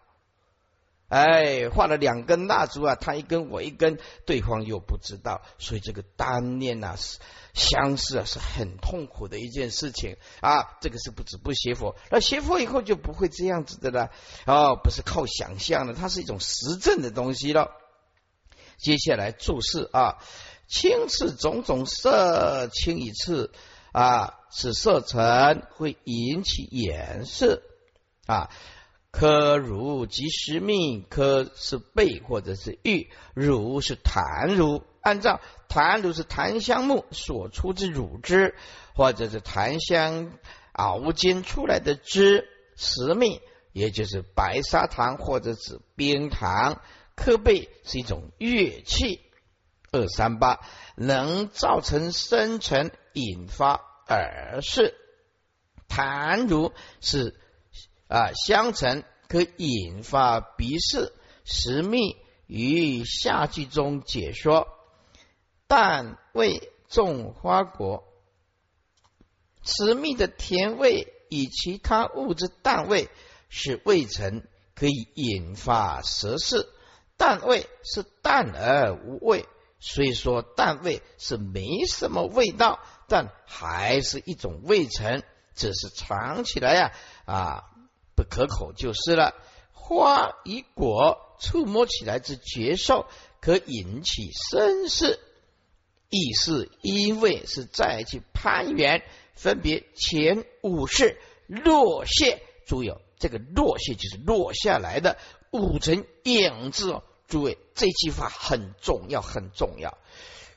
[1.10, 7.20] 哎，画了两根蜡烛啊，他一根我一根，对方又不知道，所以这个单念呐是
[7.54, 10.78] 相似啊，是很痛苦的一件事情啊。
[10.82, 14.10] 这个是不止不学佛，那学佛以后就不会这样子的了。
[14.48, 17.70] 哦，不是靠想象的，它是一种实证的东西了。
[18.78, 20.18] 接下来注释啊，
[20.68, 23.52] 青是种种色，青一次
[23.92, 27.62] 啊，此色尘会引起眼色
[28.26, 28.50] 啊。
[29.14, 34.82] 科如即实命，科是贝或者是玉，乳是檀乳。
[35.02, 38.56] 按照檀乳是檀香木所出之乳汁，
[38.96, 40.34] 或者是檀香
[40.72, 43.40] 熬煎出来的汁，实命
[43.72, 46.82] 也就是白砂糖或者是冰糖。
[47.16, 49.22] 科贝是一种乐器，
[49.92, 50.60] 二三八
[50.96, 54.96] 能造成生成，引发耳识。
[55.88, 57.40] 檀乳是。
[58.14, 61.12] 啊，相乘可引发鼻视，
[61.46, 64.68] 实密于下句中解说。
[65.66, 68.04] 但味种花果，
[69.64, 73.10] 实密的甜味与其他物质淡味
[73.50, 74.44] 是味成，
[74.76, 76.70] 可以引发舌视。
[77.18, 79.48] 淡味是淡而无味，
[79.80, 85.24] 虽说淡味是没什么味道，但还是一种味成，
[85.56, 86.92] 只是尝起来呀
[87.26, 87.72] 啊。
[88.16, 89.34] 不可口就是了。
[89.72, 93.06] 花与果触摸起来之觉受，
[93.42, 95.20] 可引起身势，
[96.10, 99.04] 亦是因为是再去攀缘，
[99.36, 102.42] 分别前五世落谢。
[102.66, 105.18] 注意，这个落谢就是落下来的
[105.52, 107.04] 五层影子哦。
[107.28, 109.98] 诸位，这句话很重要，很重要。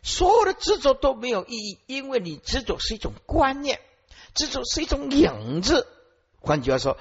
[0.02, 3.80] 所有的执着都没有意义，因为你执着是一种观念，
[4.34, 5.88] 执着是一种影子。
[6.38, 6.96] 换句话说，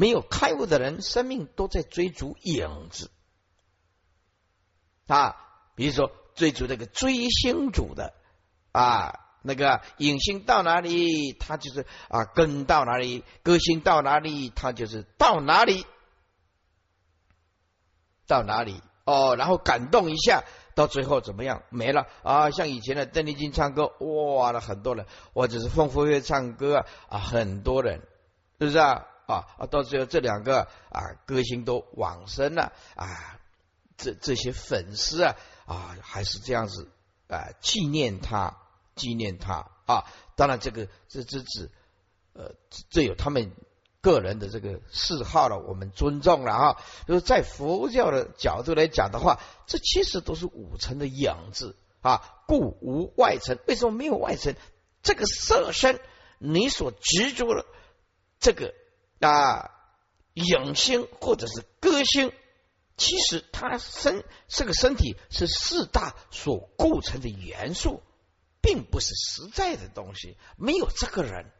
[0.00, 3.10] 没有开悟的人，生命都在追逐影子
[5.06, 5.36] 啊。
[5.74, 8.14] 比如说，追逐那个追星主的
[8.72, 15.84] 啊，那个影星到哪里，他就是啊跟到哪里；歌星到哪里，他就是到哪里，
[18.26, 20.44] 到哪里哦，然后感动一下。
[20.74, 21.62] 到最后怎么样？
[21.68, 22.50] 没了啊！
[22.50, 28.00] 像以前的邓丽君唱歌，哇，了很多人；或者是凤飞飞唱歌啊，很多人，
[28.58, 29.06] 是不是啊？
[29.30, 29.66] 啊啊！
[29.66, 33.38] 到最后这两个啊歌星都往生了啊，
[33.96, 36.90] 这这些粉丝啊啊还是这样子
[37.28, 38.56] 啊纪念他，
[38.96, 40.04] 纪念他啊！
[40.36, 41.70] 当然这个这这指
[42.34, 42.54] 呃
[42.90, 43.52] 这有他们。
[44.02, 46.82] 个人的这个嗜好了，我们尊重了啊。
[47.06, 53.58] 就是在佛教的角度来讲的话，这其实都是五层的影子啊，故无外层。
[53.68, 54.54] 为什么没有外层？
[55.02, 56.00] 这个色身，
[56.38, 57.66] 你所执着的
[58.38, 58.72] 这个
[59.20, 59.70] 啊
[60.34, 62.32] 影星或者是歌星，
[62.96, 68.02] 其实它身这个身体是四大所构成的元素，
[68.60, 71.52] 并不是实在的东西，没有这个人。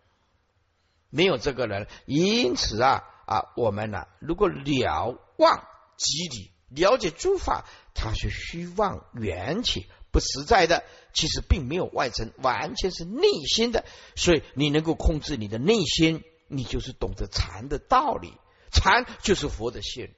[1.12, 10.84] 没有这个人，因此啊啊，我们呢，如果了望即理，了解诸法，它是虚妄缘起，不实在的。
[11.12, 13.84] 其实并没有外层，完全是内心的。
[14.14, 18.36] 所以你能够控制你的内心，你就是懂得禅的道理。
[18.72, 20.12] 禅就是佛的性。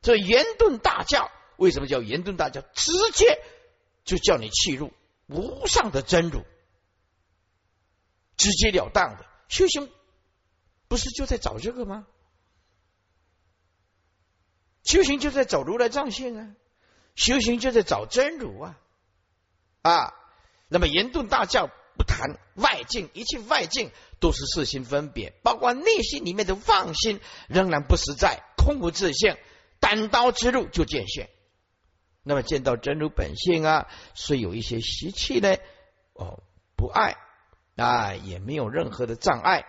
[0.00, 2.62] 这圆顿大教为什么叫圆顿大教？
[2.74, 3.42] 直接
[4.04, 4.92] 就叫你契入
[5.26, 6.44] 无上的真如。
[8.36, 9.90] 直截了当的修行，
[10.88, 12.06] 不是就在找这个吗？
[14.82, 16.56] 修行就在找如来藏性啊，
[17.14, 18.80] 修行就在找真如啊
[19.82, 20.14] 啊！
[20.68, 29.36] 那么严顿大教不谈外境，一切外境都是四心分别，包括内心里面的妄心仍然不实在，空无自性，
[29.80, 31.28] 单刀直入就见现。
[32.22, 35.56] 那么见到真如本性啊，虽有一些习气呢，
[36.14, 36.42] 哦，
[36.76, 37.16] 不爱。
[37.74, 39.64] 啊，也没有任何的障碍。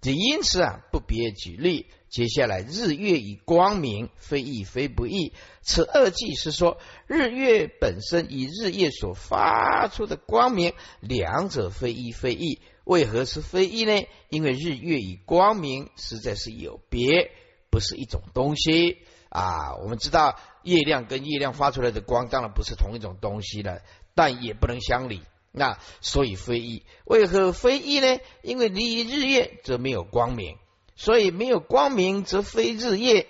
[0.00, 1.86] 这因此啊，不别举例。
[2.08, 5.32] 接下来，日月以光明，非异非不异。
[5.62, 12.60] 此二句是说，日月本身以日夜所发出的光明，两者非一非异。
[12.84, 14.02] 为何是非异呢？
[14.28, 17.30] 因为日月与光明实在是有别，
[17.70, 19.76] 不是一种东西啊。
[19.76, 23.82] 我们知道，月亮跟月亮发出来的光，当然不是同一种东西了。
[24.16, 26.84] 但也不能相离，那所以非一。
[27.04, 28.20] 为何非一呢？
[28.42, 30.58] 因为离日月则没有光明，
[30.94, 33.26] 所以没有光明则非日月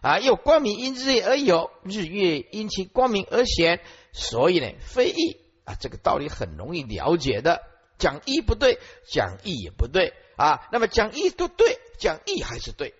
[0.00, 0.18] 啊。
[0.18, 3.80] 又光明因日月而有，日月因其光明而显，
[4.12, 5.76] 所以呢，非一啊。
[5.78, 7.62] 这个道理很容易了解的。
[7.98, 10.68] 讲一不对，讲一也不对啊。
[10.72, 12.94] 那么讲一都对，讲一还是对。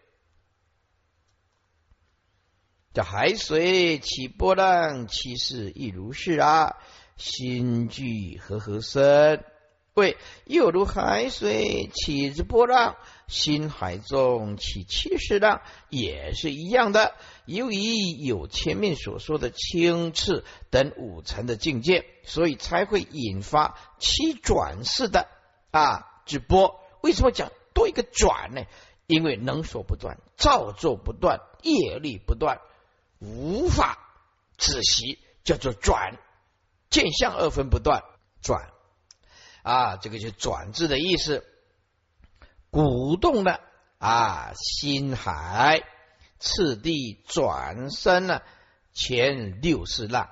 [2.94, 6.76] 这海水起波浪，其势亦如是啊。
[7.18, 9.42] 心聚和合生，
[9.94, 17.14] 为又如海水起之波浪，心海中起七十浪，也是一样的。
[17.44, 17.82] 由于
[18.24, 25.26] 有前面所说的清次等五层的境界，所以才会引发七转式的
[25.72, 26.80] 啊直播。
[27.02, 28.62] 为什么讲多一个转呢？
[29.08, 32.60] 因为能所不断，造作不断，业力不断。
[33.18, 33.98] 无法
[34.56, 36.18] 止息，叫做转，
[36.90, 38.02] 见相二分不断
[38.42, 38.70] 转
[39.62, 41.44] 啊，这个就转字的意思。
[42.70, 43.60] 鼓动的
[43.98, 45.82] 啊，心海
[46.38, 48.42] 次第转身了，
[48.92, 50.28] 前六四浪，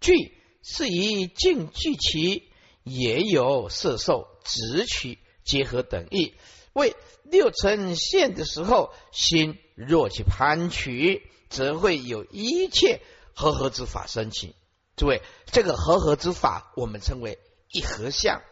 [0.00, 0.14] 聚
[0.62, 2.50] 是以静聚其，
[2.82, 6.34] 也有色受直取结合等意。
[6.72, 11.30] 为六层现的时候，心若去攀取。
[11.48, 13.00] 则会有一切
[13.32, 14.56] 和合之法升起。
[14.96, 17.38] 诸位，这个和合之法，我们称为
[17.68, 18.42] 一合相。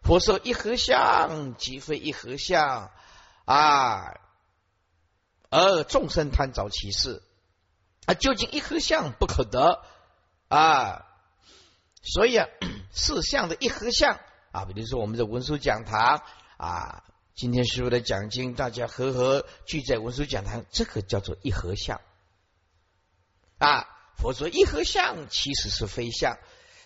[0.00, 2.90] 佛说一合相，即非一合相
[3.44, 4.20] 啊，
[5.50, 7.22] 而众生贪着其事
[8.06, 9.84] 啊，究竟一合相不可得
[10.48, 11.06] 啊。
[12.02, 12.48] 所以啊，
[12.90, 14.18] 四相的一合相
[14.52, 16.22] 啊，比如说我们的文殊讲堂
[16.56, 22.00] 啊，今天师傅的讲经，大家和和聚在文殊讲堂，这个叫做一合相
[23.58, 23.88] 啊。
[24.16, 26.38] 佛说一合相其实是非相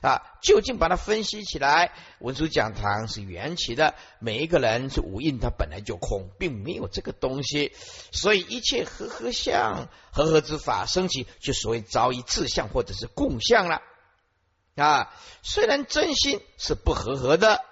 [0.03, 7.73] 啊，究竟把它分析起来，文殊讲堂是缘起的，每一个人是无印，它本来就空，并没有这个东西，
[8.13, 13.81] 所以一切和合相、和合之法升起，就所谓早已自相或者是共相了。
[14.77, 15.13] 啊，
[15.43, 17.65] 虽然真心是不合合的，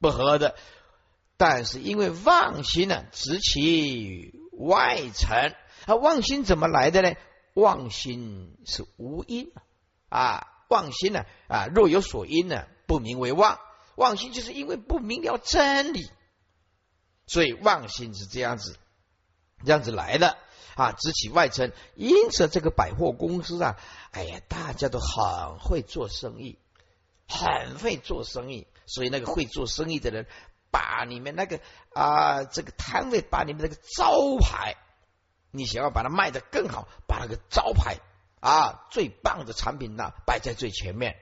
[0.00, 0.56] 不合的，
[1.36, 5.54] 但是因为妄心呢，直其外尘。
[5.86, 7.14] 啊，妄心怎么来的呢？
[7.54, 9.52] 妄心是无因
[10.08, 13.58] 啊，妄心呢啊，若有所因呢，不名为妄。
[13.94, 16.10] 妄心就是因为不明了真理，
[17.26, 18.78] 所以妄心是这样子，
[19.64, 20.38] 这样子来的
[20.76, 21.72] 啊，直起外层。
[21.94, 23.76] 因此，这个百货公司啊。
[24.12, 26.58] 哎呀，大家都很会做生意，
[27.28, 30.26] 很会做生意，所以那个会做生意的人，
[30.70, 31.60] 把你们那个
[31.92, 34.76] 啊这个摊位，把你们那个招牌，
[35.52, 37.98] 你想要把它卖得更好，把那个招牌
[38.40, 41.16] 啊最棒的产品呢摆在最前面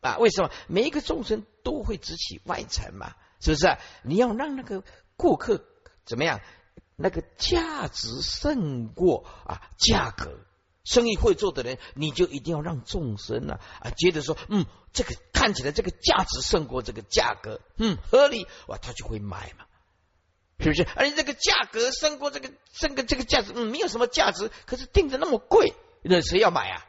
[0.00, 0.16] 啊？
[0.18, 0.50] 为什么？
[0.68, 3.76] 每一个众生都会直起外层嘛，是不是？
[4.04, 4.84] 你要让那个
[5.16, 5.64] 顾客
[6.04, 6.40] 怎么样？
[6.94, 10.38] 那个价值胜过啊价格。
[10.84, 19.64] 生意会做的人，你就一定要让众生呢啊，接着说，嗯，这个看起来这个价值胜过这个价格，嗯，合理哇，他就会买嘛，
[20.58, 20.86] 是不是？
[20.96, 26.86] 而且这个价格胜过这个胜过这个价值，嗯，没有什么价值，可是定的那么贵，那谁要买啊？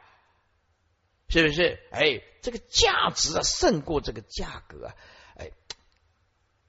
[1.28, 1.80] 是不是？
[1.90, 4.94] 哎，这个价值啊胜过这个价格啊，
[5.36, 5.50] 哎，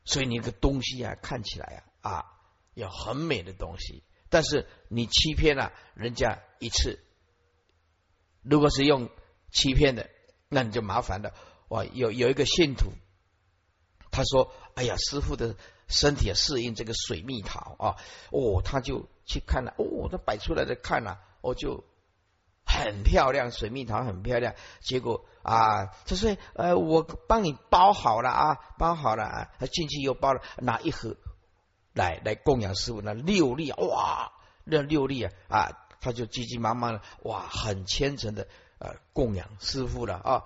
[0.04, 2.26] 所以你个东西啊看起来啊啊
[2.74, 7.00] 要很美的东西，但是你欺骗了人家一次。
[8.42, 9.10] 如果是用
[9.52, 10.10] 欺骗的，
[10.50, 11.34] 那你就麻烦了。
[11.68, 12.94] 哇，有有一个信徒，
[14.10, 15.58] 他说：“哎呀，师傅的
[15.88, 17.96] 身体适应这个水蜜桃啊，
[18.32, 21.84] 哦，他就去看了，哦，他摆出来的看了，哦，就
[22.66, 24.54] 很漂亮，水蜜桃很漂亮。
[24.82, 31.16] 结果啊，他说：呃，我帮你包好了啊，包好了啊，他进去又包了，拿一盒
[31.94, 34.32] 来来供养师傅，那六粒，哇，
[34.64, 40.44] 那六粒啊啊。”他就急急忙忙的，哇，很虔诚的呃供养师傅了啊，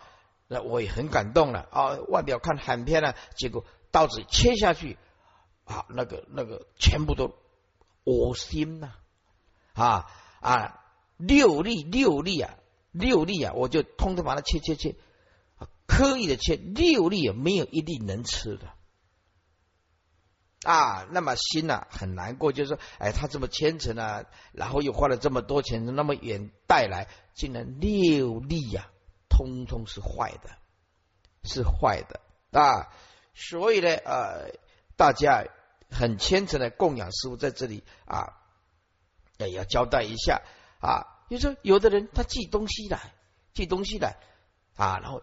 [0.47, 1.97] 那我也很感动了啊。
[2.07, 4.97] 外表看很漂亮，结果刀子切下去
[5.71, 7.35] 啊，那个那个全部都
[8.03, 8.93] 恶心呐
[9.73, 10.05] 啊
[10.41, 10.83] 啊，
[11.17, 12.57] 六粒六粒啊，
[12.91, 14.95] 六粒啊，我就通通把它切切切，
[15.87, 18.67] 刻意的切六粒，没有一粒能吃的。
[20.63, 28.91] 啊，那么心呐很难过，就是说，哎，他这么虔诚啊，然后又花了这么多钱，那么远带来，竟然六粒呀，
[29.29, 30.49] 通通是坏的，
[31.43, 32.19] 是坏的
[32.51, 32.93] 啊！
[33.33, 34.51] 所以呢，呃，
[34.97, 35.45] 大家
[35.91, 38.41] 很虔诚的供养师傅在这里啊，
[39.37, 40.41] 也要交代一下
[40.79, 43.13] 啊，就是说，有的人他寄东西来，
[43.53, 44.17] 寄东西来
[44.75, 45.21] 啊，然后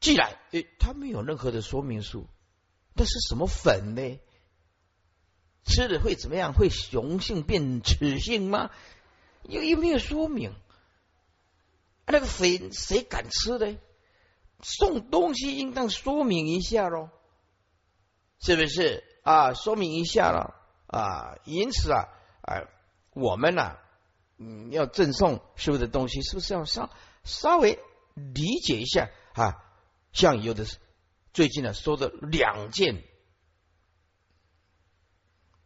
[0.00, 2.26] 寄来，诶，他没有任何的说明书，
[2.94, 4.20] 那是什么粉呢？
[5.64, 6.54] 吃了会怎么样？
[6.54, 8.70] 会雄性变雌性吗？
[9.42, 10.54] 又又没有说明。
[12.06, 13.76] 那个谁谁敢吃呢？
[14.62, 17.10] 送东西应当说明一下喽，
[18.38, 19.54] 是不是啊？
[19.54, 20.54] 说明一下了
[20.86, 21.36] 啊！
[21.44, 22.08] 因此啊，
[22.42, 22.64] 啊，
[23.12, 23.76] 我们呢，
[24.38, 26.90] 嗯，要赠送师傅的东西，是不是要稍
[27.24, 27.78] 稍微
[28.14, 29.62] 理解一下啊？
[30.12, 30.64] 像有的
[31.32, 33.02] 最近呢，说的两件。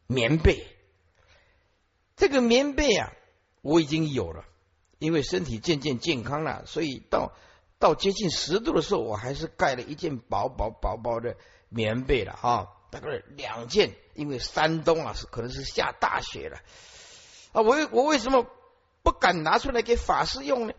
[0.06, 0.66] 棉被，
[2.16, 3.12] 这个棉被啊，
[3.62, 4.44] 我已经有了，
[4.98, 7.32] 因为身体渐渐健康了，所以到
[7.78, 11.36] 到接近十度的时候，我还是盖了一件薄薄薄薄的
[11.68, 16.58] 棉被了啊，大概两件，因为山东啊是可能是下大雪了
[17.52, 18.46] 啊，我我为什么
[19.02, 20.74] 不敢拿出来给法师用呢？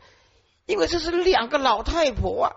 [0.65, 2.51] 因为这是两个老太婆啊。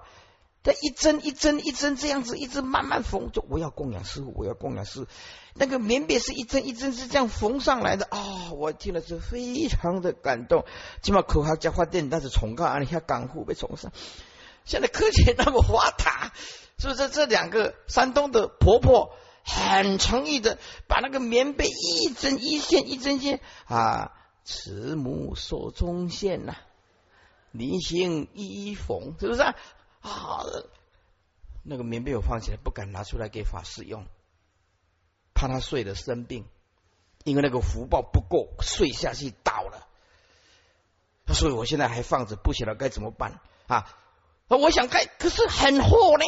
[0.66, 5.07] 他一针一针一针这样子，一直慢慢缝，就我要供养师傅，我要供养师。
[5.52, 8.50] 那个棉被是一针一针是这样缝上来的啊！
[8.50, 10.64] 我听了是非常的感动。
[11.02, 13.92] 起码口号加花店，但是崇高啊，你看港户被崇尚。
[14.64, 16.32] 现在科技那么发达，
[16.78, 19.14] 是不是这两个山东的婆婆
[19.45, 26.57] 很诚意的把那个棉被一针一线一针线啊，慈母手中线呐，
[27.53, 29.42] 临行一一缝，是不是？
[29.42, 29.55] 啊，
[31.62, 34.07] 那个棉被我放起来，不敢拿出来给法师用，
[35.34, 36.47] 怕他睡了生病，
[37.24, 39.86] 因为那个福报不够，睡下去倒了。
[41.32, 43.88] 所以我现在还放着，不晓得该怎么办啊！
[44.49, 46.24] 我想盖，可是很厚呢，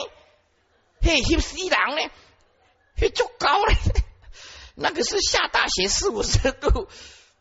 [1.03, 2.11] 嘿，那死人呢，
[3.11, 3.75] 就高了，
[4.75, 6.89] 那个是下大雪四五十度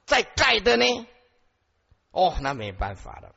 [0.06, 0.86] 在盖的呢。
[2.12, 3.36] 哦，那没办法了，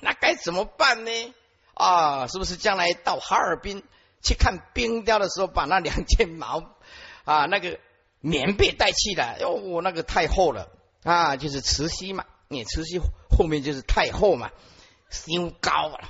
[0.00, 1.34] 那该怎么办呢？
[1.74, 3.82] 啊，是不是将来到哈尔滨
[4.22, 6.76] 去看冰雕的时候，把那两件毛
[7.24, 7.78] 啊那个
[8.20, 9.38] 棉被带去了？
[9.40, 10.70] 哟，那个太厚了
[11.04, 12.98] 啊，就是慈禧嘛，你慈禧
[13.30, 14.50] 后面就是太后嘛，
[15.08, 16.00] 心高了。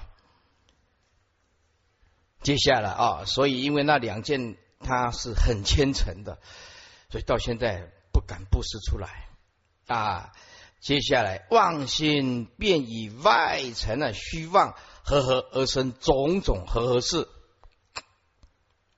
[2.42, 6.38] 接下来啊，所以因为那两件他是很虔诚的，
[7.10, 9.28] 所以到现在不敢布施出来
[9.86, 10.32] 啊。
[10.80, 14.74] 接下来妄心便以外层的虚妄
[15.04, 17.28] 合合而生种种合合事，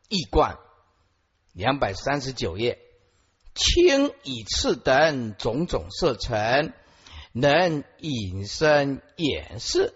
[0.08, 0.58] 易观
[1.52, 2.78] 两百三十九页，
[3.56, 6.72] 清以次等种种色尘，
[7.32, 9.92] 能隐身掩饰。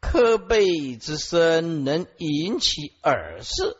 [0.00, 3.78] 科背之声能引起耳视，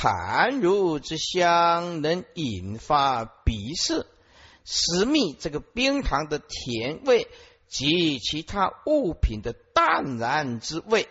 [0.00, 4.06] 痰如之香能引发鼻视，
[4.64, 7.26] 食蜜这个冰糖的甜味
[7.66, 11.08] 及其他物品的淡然之味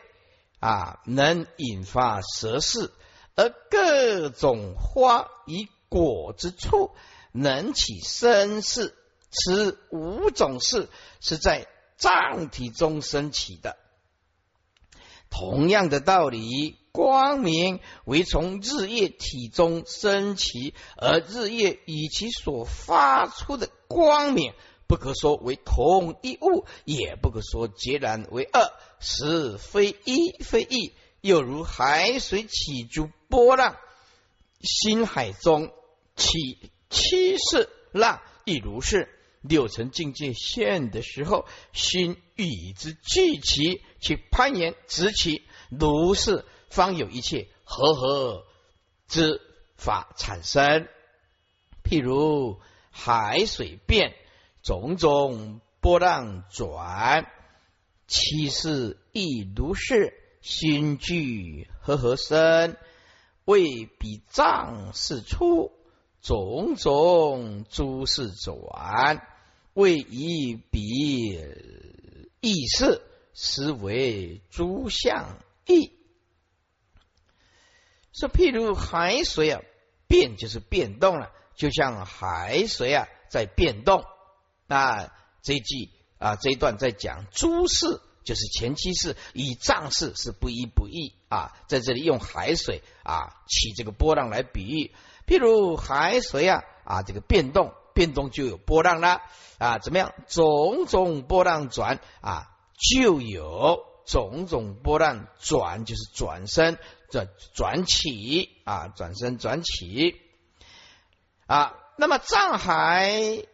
[0.61, 2.89] 啊，能引发舌视，
[3.35, 6.91] 而各种花与果之处
[7.33, 8.95] 能起身视，
[9.29, 10.87] 此五种事
[11.19, 11.67] 是在
[11.97, 13.75] 脏体中升起的。
[15.29, 24.51] 同样的道理，光明为从日月体中升起，而日月以其所发出的光明，
[24.87, 30.91] 不可说为同一物，也不可说截然为二，是非一非一。
[31.21, 33.75] 又如海水起诸波浪，
[34.59, 35.71] 心海中
[36.15, 39.13] 起七色浪，亦如是。
[39.43, 48.45] 六层境界现的时候，心与之聚齐，去攀岩直起，如是方有一切和合
[49.07, 49.41] 之
[49.75, 50.87] 法产生。
[51.83, 52.59] 譬如
[52.91, 54.13] 海水变，
[54.61, 57.31] 种种波浪转，
[58.07, 60.23] 其事亦如是。
[60.39, 62.77] 心聚和合生，
[63.43, 65.73] 为彼藏事出，
[66.21, 69.27] 种种诸事转。
[69.73, 70.79] 为以彼
[72.39, 73.01] 意识，
[73.33, 75.91] 实为诸相异。
[78.17, 79.61] 说譬如海水啊
[80.07, 84.03] 变就是变动了，就像海水啊在变动。
[84.65, 85.11] 那
[85.43, 94.95] 这一句啊这一段在讲诸事，就是前期事以藏事是不一不异啊，在这里用海水啊起这个波浪来比喻。
[95.27, 97.73] 譬如海水啊啊这个变动。
[97.97, 99.23] 变动就有波浪了
[99.57, 99.79] 啊？
[99.79, 100.13] 怎么样？
[100.27, 106.79] 种种波浪转啊，就有种种波浪转，就是转身
[107.11, 110.19] 转转起啊，转身转起
[111.45, 111.73] 啊。
[111.97, 113.45] 那么藏海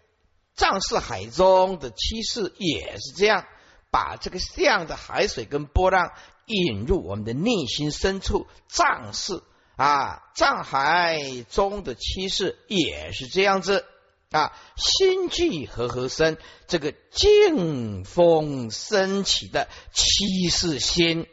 [0.55, 3.45] 藏式海中的趋势也是这样，
[3.89, 6.11] 把这个样的海水跟波浪
[6.45, 8.47] 引入我们的内心深处。
[8.67, 9.41] 藏式
[9.75, 13.85] 啊，藏海中的趋势也是这样子。
[14.33, 21.27] 啊，心聚和合生，这个静风升起的七世心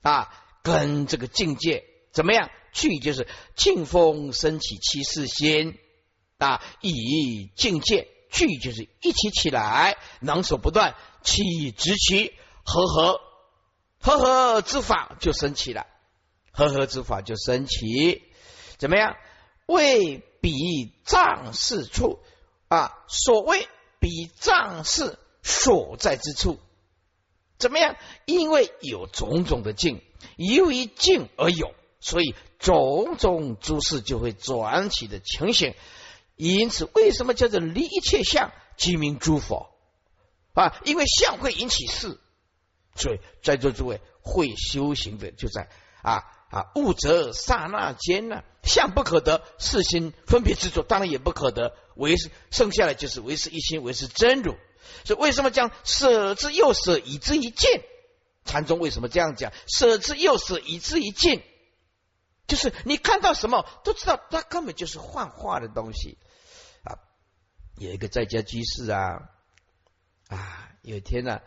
[0.00, 0.28] 啊，
[0.64, 2.50] 跟这个境界怎么样？
[2.72, 5.78] 聚就是静风升起七世心
[6.38, 12.32] 啊，以境界聚就是一起起来，能所不断，起直起
[12.64, 13.20] 和合
[14.00, 15.86] 和合之法就升起了，
[16.50, 18.24] 和合之法就升起，
[18.76, 19.14] 怎么样？
[19.66, 22.18] 为比藏事处
[22.66, 23.68] 啊，所谓
[24.00, 26.58] 比藏事所在之处，
[27.58, 27.96] 怎么样？
[28.26, 30.02] 因为有种种的境，
[30.36, 35.74] 由于境而有，所以种种诸事就会转起的情形。
[36.34, 39.70] 因此，为什么叫做离一切相即名诸佛
[40.54, 40.76] 啊？
[40.84, 42.18] 因为相会引起事，
[42.96, 45.68] 所以在座诸位会修行的就在
[46.02, 46.24] 啊。
[46.52, 51.74] 啊，物则刹那间呢，相不可得，四心分别执着，当然也不可得。
[51.96, 54.54] 唯是剩下来就是唯是一心，唯是真如。
[55.06, 57.82] 所以为什么讲舍之又舍，以之一见？
[58.44, 59.50] 禅宗为什么这样讲？
[59.66, 61.42] 舍之又舍，以之一见，
[62.46, 66.18] 就是你看到什么都知道，它根本就是幻化的东西
[66.84, 66.98] 啊。
[67.78, 69.30] 有一个在家居士啊
[70.28, 71.40] 啊，有一天呢，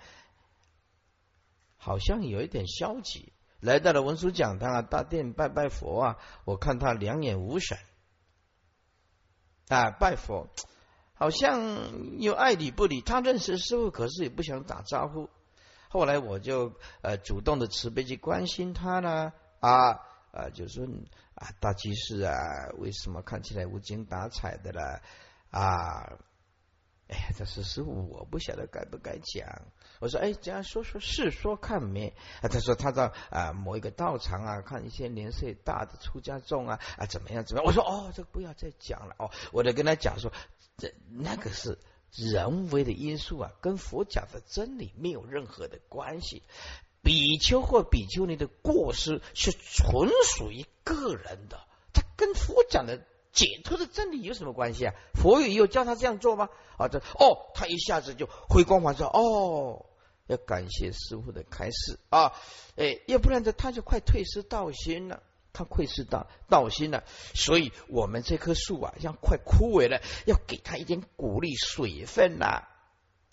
[1.78, 3.35] 好像有一点消极。
[3.66, 7.78] 来到了文殊讲堂啊，大殿拜拜佛啊，我看他两眼无神
[9.68, 10.48] 啊，拜佛
[11.16, 13.02] 好像又爱理不理。
[13.02, 15.30] 他认识师傅，可是也不想打招呼。
[15.90, 19.94] 后来我就呃主动的慈悲去关心他呢啊
[20.32, 20.86] 啊，就说
[21.34, 22.34] 啊，大居士啊，
[22.78, 25.02] 为什么看起来无精打采的了
[25.50, 26.20] 啊？
[27.08, 29.62] 哎，这是师傅，我不晓得该不该讲。
[30.00, 32.16] 我说，哎，这样说说是说看没？
[32.42, 37.66] 他说他到啊某一个道场啊，看一些年岁大的出家众啊啊怎么样怎么样？
[37.68, 40.34] 我说哦，这不要再讲了哦，我得跟他讲说，
[40.78, 41.78] 这那个是
[42.12, 46.42] 人为的因素啊，跟佛讲的真理没有任何的关系。
[47.04, 51.60] 比丘或比丘尼的过失是纯属于个人的，
[51.94, 53.06] 他跟佛讲的。
[53.36, 54.94] 解脱的真理有什么关系啊？
[55.14, 56.50] 佛有有教他这样做吗？
[56.78, 59.86] 啊，这哦，他一下子就回光返照哦，
[60.28, 62.32] 要感谢师傅的开示啊，
[62.78, 65.22] 哎，要不然的他就快退失道心了，
[65.52, 72.64] 他退失道道心了，所以我们这棵树啊，像快枯萎了，要给他一点鼓励水分呐，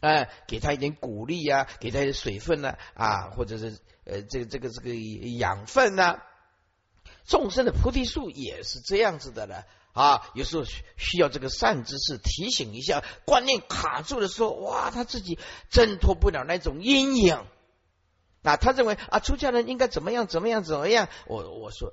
[0.00, 4.94] 哎，给他一点鼓励呀，给他一点水分呐啊，或者是呃，这个这个这个
[5.38, 6.20] 养分呐，
[7.24, 9.64] 众生的菩提树也是这样子的了。
[9.92, 15.38] 啊，有时候需要这个善知识提醒一下，观念卡住的时候，哇，他自己
[15.70, 17.44] 挣脱不了那种阴影。
[18.42, 21.08] 啊，他认为啊，出家人应该怎么样，怎么样，怎么样？
[21.26, 21.92] 我我说，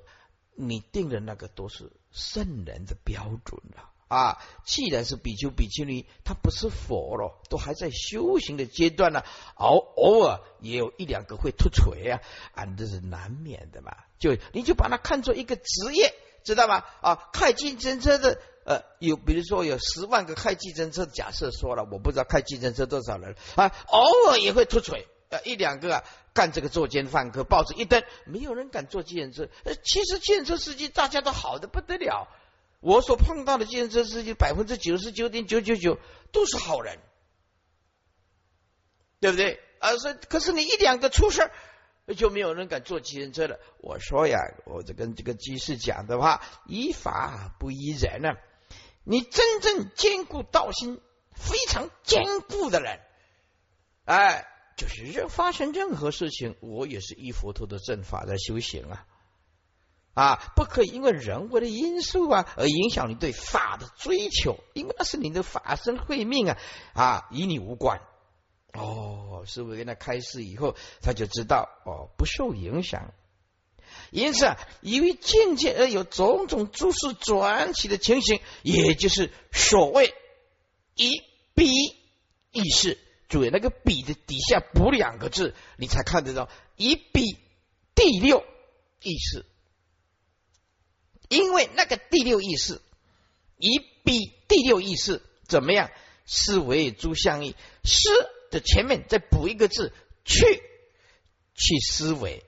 [0.56, 4.42] 你定的那个都是圣人的标准了啊。
[4.64, 9.22] 既然是比丘、比丘尼，他不是佛了，都还在修行的阶段呢。
[9.54, 12.20] 偶偶尔也有一两个会突锤啊，
[12.54, 13.94] 啊，这是难免的嘛。
[14.18, 16.14] 就你就把它看作一个职业。
[16.44, 16.84] 知道吗？
[17.00, 29.48] 啊，开计程车的，呃，有比如说有十万个开计程车，假设说了，我不知道开计程车多少人啊，偶尔也会突锤，呃，一两个啊，干这个作奸犯科，报纸一登，没有人敢坐计程车。
[29.64, 32.28] 呃，其实计程车司机大家都好的不得了，
[32.80, 35.98] 我所碰到的计程车司机百分之九十九点九九九
[36.32, 36.98] 都是好人，
[39.20, 39.60] 对不对？
[39.80, 41.50] 啊，所以，可是你一两个出事
[42.16, 43.58] 就没有人敢坐骑人车了。
[43.78, 48.30] 我说呀，我这跟这个居士讲的话，依法不依人呢。
[49.04, 51.00] 你真正坚固道心、
[51.32, 53.00] 非常坚固的人，
[54.04, 54.46] 哎，
[54.76, 59.06] 就是任发生任何事情，我也是依佛陀的正法在修行啊
[60.12, 66.58] 啊，不可以因为人为的因素啊而影响你对法的追求，因为那是你的法身慧命啊
[66.92, 68.02] 啊，与你无关。
[68.72, 73.12] 哦，师傅跟他开示以后，他就知道哦，不受影响。
[74.12, 80.14] 因此啊，由于境界而有种种诸事转起的情形，也就是所谓
[80.94, 81.22] 一
[81.54, 81.66] 比
[82.52, 82.98] 意识。
[83.28, 87.38] 注意那个“比”的底下补两个字，你才看得到一比
[87.94, 88.44] 第六
[89.00, 89.46] 意识。
[91.28, 92.80] 因为那个第六意识，
[93.56, 95.90] 一比第六意识怎么样？
[96.26, 97.54] 是为诸相义
[97.84, 98.08] 是。
[98.50, 99.92] 的前面再补一个字，
[100.24, 100.44] 去
[101.54, 102.44] 去思维，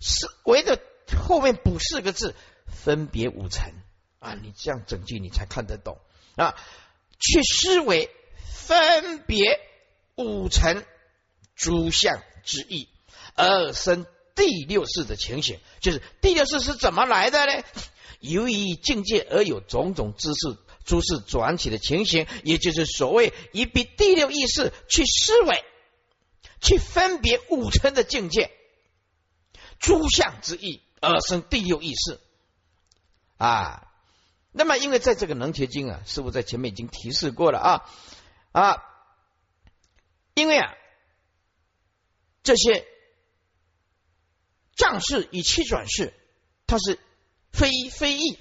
[0.00, 0.80] 思维的
[1.16, 2.34] 后面补四个字，
[2.66, 3.72] 分别五层
[4.18, 4.34] 啊！
[4.34, 5.98] 你这样整句你才看得懂
[6.36, 6.54] 啊！
[7.18, 8.10] 去思维
[8.52, 9.60] 分别
[10.16, 10.84] 五层
[11.54, 12.88] 诸相之意，
[13.34, 17.64] 而生第六世的情形，就是第六世是怎么来的呢？
[18.20, 20.58] 由于境界而有种种知识。
[20.90, 25.64] 诸事转起的情形，也就是所谓以比第六意识去思维、
[26.60, 28.50] 去分别五尘的境界，
[29.78, 32.18] 诸相之意而生第六意识
[33.36, 33.86] 啊。
[34.50, 37.88] 那么，因为在这个能觉经啊，师傅在前面已经提示过了啊
[38.50, 38.82] 啊，
[40.34, 40.74] 因为啊
[42.42, 42.84] 这些
[44.74, 46.12] 仗势以七转世，
[46.66, 46.98] 它是
[47.52, 48.40] 非非义。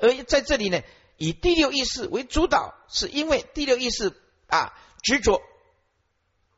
[0.00, 0.82] 而在这里呢，
[1.18, 4.14] 以第六意识为主导，是因为第六意识
[4.46, 4.72] 啊
[5.02, 5.42] 执着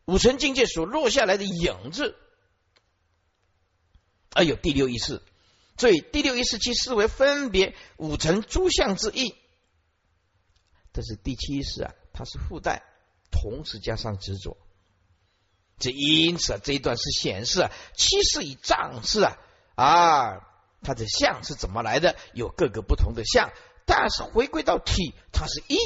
[0.05, 2.17] 五层境界所落下来的影子，
[4.31, 5.21] 而有第六意识，
[5.77, 9.35] 所以第六意识即视为分别五层诸相之意。
[10.93, 12.83] 这是第七意识啊，它是附带，
[13.31, 14.57] 同时加上执着，
[15.79, 19.37] 这因此啊这一段是显示啊七世以藏式啊
[19.75, 20.49] 啊。
[20.83, 22.17] 它的相是怎么来的？
[22.35, 23.51] 有各个不同的相，
[23.87, 25.77] 但是回归到体，它是一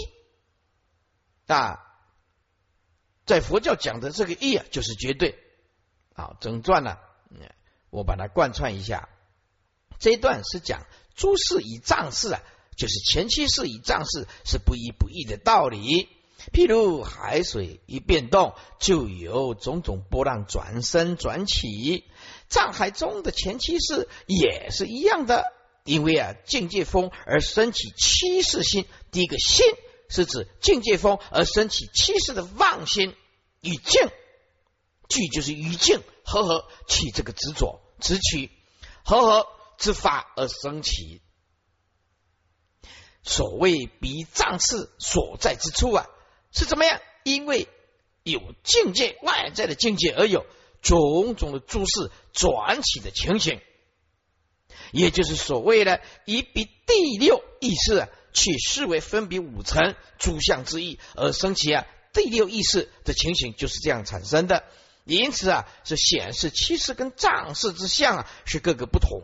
[1.46, 1.82] 啊。
[3.24, 5.38] 在佛教讲的这个一啊，就是绝对。
[6.14, 6.96] 好，整段呢，
[7.90, 9.08] 我把它贯穿一下。
[9.98, 12.40] 这一段是讲诸事以藏事啊，
[12.76, 16.08] 就是前期事以藏事是不一不异的道理。
[16.52, 22.04] 譬如海水一变动，就有种种波浪转升转起。
[22.48, 25.44] 藏海中的前七世也是一样的，
[25.84, 28.86] 因为啊境界风而升起七世心。
[29.10, 29.64] 第一个心
[30.08, 33.14] 是指境界风而升起七世的妄心
[33.60, 34.08] 与境，
[35.08, 38.50] 聚就是与境合合起这个执着执取。
[39.08, 39.46] 和合
[39.78, 41.22] 之法而生起。
[43.22, 46.06] 所谓比藏事所在之处啊，
[46.52, 47.00] 是怎么样？
[47.22, 47.68] 因为
[48.24, 50.44] 有境界外在的境界，而有
[50.82, 53.60] 种种的诸事转起的情形，
[54.92, 64.64] 也就是所谓的以彼第六意识去视为分别五层诸相之意而生起啊，第六意识的情形就是这样产生的。
[65.04, 69.22] 因此啊，是显示七事跟藏事之相啊是各个不同，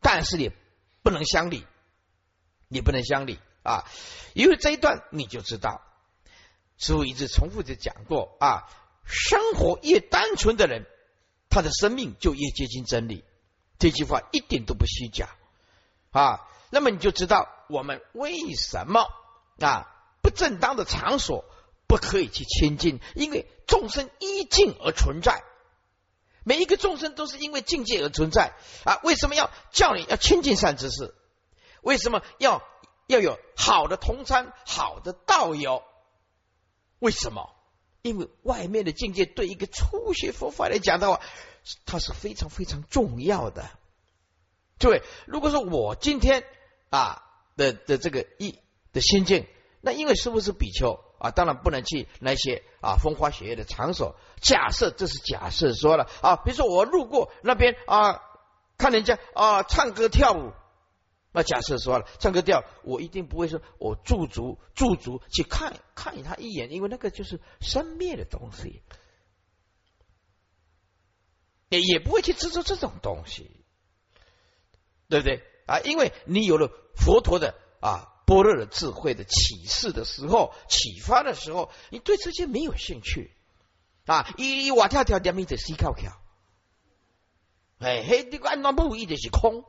[0.00, 0.52] 但是也
[1.02, 1.64] 不能相离。
[2.66, 3.84] 你不能相离啊！
[4.32, 5.82] 因为这一段你就知道，
[6.76, 8.64] 师傅一直重复的讲过啊，
[9.04, 10.86] 生活越单纯的人，
[11.48, 13.24] 他的生命就越接近真理。
[13.78, 15.28] 这句话一点都不虚假
[16.10, 16.48] 啊！
[16.70, 19.06] 那么你就知道我们为什么
[19.60, 19.90] 啊
[20.22, 21.44] 不正当的场所
[21.86, 25.42] 不可以去亲近，因为众生依境而存在，
[26.44, 29.00] 每一个众生都是因为境界而存在啊！
[29.02, 31.14] 为什么要叫你要亲近善知识？
[31.82, 32.62] 为什么要
[33.06, 35.82] 要有好的同参、好的道友？
[37.00, 37.54] 为什么？
[38.04, 41.20] 因为外面的境界对一个初学佛法来讲的话，
[41.86, 43.70] 它是非常非常重要的。
[44.78, 46.44] 诸位，如果说我今天
[46.90, 47.22] 啊
[47.56, 48.58] 的的这个一
[48.92, 49.46] 的心境，
[49.80, 54.16] 那因为师傅是比丘啊，当然不能去那些啊风花雪月的场所。
[54.38, 58.20] 假设这是假设说了啊，比如说我路过那边啊，
[58.76, 60.52] 看人家啊唱歌跳舞。
[61.36, 68.82] 那假设说了唱歌调，我一定不会说我驻足驻足去看看他一眼，因为那个就是生灭的东西，
[71.70, 73.50] 也也不会去执着这种东西，
[75.08, 75.80] 对不对啊？
[75.80, 83.36] 因为你有了佛陀的啊般若的智慧的启示的时候，启发的时候，你对这些没有兴趣
[84.06, 84.32] 啊！
[84.38, 86.22] 一瓦跳跳点，你就思考考，
[87.80, 89.64] 哎嘿，这个安那不一的是空。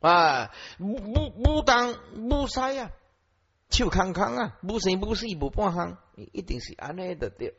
[0.00, 1.94] 啊，不不不当
[2.28, 2.90] 不塞呀，
[3.68, 5.98] 臭康康啊，不生不死不半行，
[6.32, 7.56] 一定是安内的对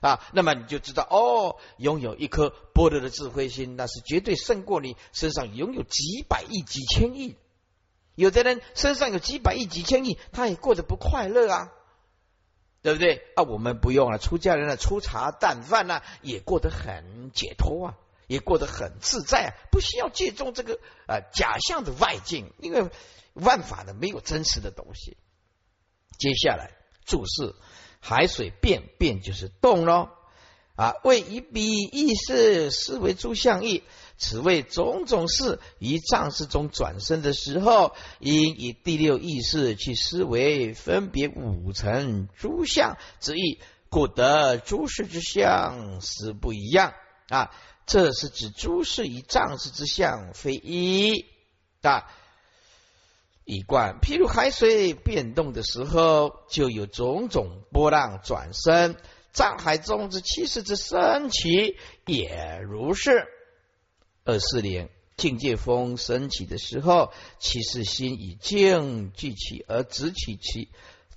[0.00, 0.20] 啊。
[0.32, 7.36] 那么你就知道哦，拥有一颗般若的智慧心，那是绝对胜过你身上拥有几百亿、几千亿。
[8.14, 11.72] 有的人身上有几百亿、几千亿，他也过得不快乐啊，
[12.82, 13.22] 对不对？
[13.34, 17.94] 啊，我们不用了，出家人啊，粗茶淡饭呐，也过得很解脱啊。
[18.28, 22.88] 也过得很自在，不需要借重这个啊假象的外境，因为
[23.32, 25.16] 万法的没有真实的东西。
[26.18, 26.72] 接下来
[27.04, 27.54] 注释：
[28.00, 30.10] 海水变变就是动喽
[30.76, 33.82] 啊，为以彼意识思为诸相意，
[34.16, 43.58] 此为种种事于藏识中转生的时候，应以第六意识去思维分别五层诸相之意，
[43.88, 46.94] 故得诸事之相是不一样
[47.28, 47.50] 啊。
[47.86, 51.24] 这是指诸事以藏识之相，非一
[51.80, 52.04] 啊
[53.46, 53.98] 一贯。
[54.02, 58.92] 譬如海水变动的时候，就有种种波浪转生；
[59.32, 63.26] 藏海中之七事之升起，也如是。
[64.24, 70.68] 二四年境界风升起的时候，七事心以静聚起而直起其。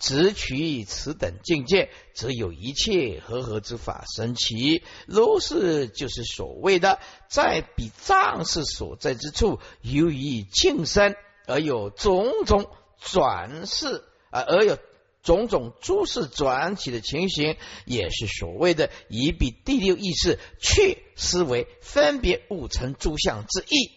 [0.01, 4.83] 直取此等境界，则有一切和合之法生起。
[5.05, 6.99] 如是就是所谓的，
[7.29, 12.67] 在彼藏识所在之处，由于净身而有种种
[12.99, 14.79] 转世啊，而有
[15.21, 23.91] 种种诸事转起的情形，也是所谓的以彼第六意识去思维分别五层诸相之意，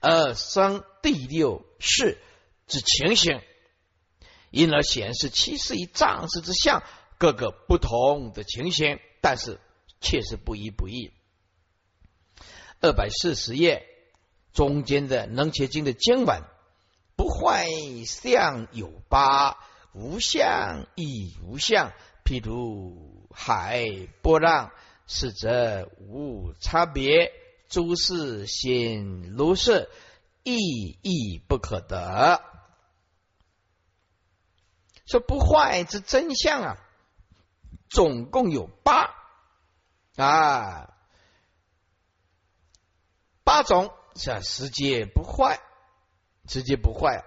[0.00, 2.18] 而生第六世
[2.66, 3.40] 之情形。
[4.52, 6.84] 因而显示七世以藏识之相，
[7.18, 9.58] 各个不同的情形，但是
[10.00, 11.10] 确实不一不异。
[12.80, 13.86] 二百四十页
[14.52, 16.42] 中间的能切经的经文，
[17.16, 17.66] 不坏
[18.06, 19.56] 相有八，
[19.94, 21.92] 无相亦无相。
[22.24, 23.84] 譬如海
[24.20, 24.70] 波浪，
[25.06, 27.32] 是则无差别。
[27.68, 29.88] 诸事显如是，
[30.42, 32.42] 亦亦不可得。
[35.06, 36.76] 说不坏之真相啊，
[37.88, 39.10] 总共有八
[40.16, 40.94] 啊，
[43.44, 45.60] 八种是世界不坏，
[46.48, 47.24] 世界不坏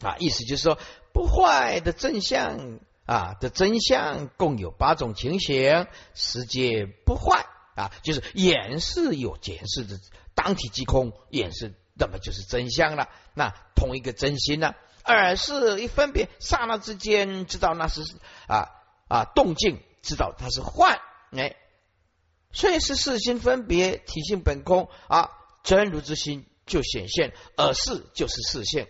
[0.00, 0.78] 啊，意思就是说
[1.12, 9.98] 不坏的真相啊的真相共有八种情形，世界不坏啊，就是眼是有解释的
[10.34, 14.74] 当体即空，眼是那么就是真相了，那同一个真心呢？
[15.06, 18.02] 耳是一分别，刹那之间知道那是
[18.46, 18.68] 啊
[19.08, 20.98] 啊动静，知道它是幻，
[21.30, 21.56] 哎，
[22.52, 25.30] 所以是四心分别，体性本空啊，
[25.62, 28.88] 真如之心就显现，耳是就是视线。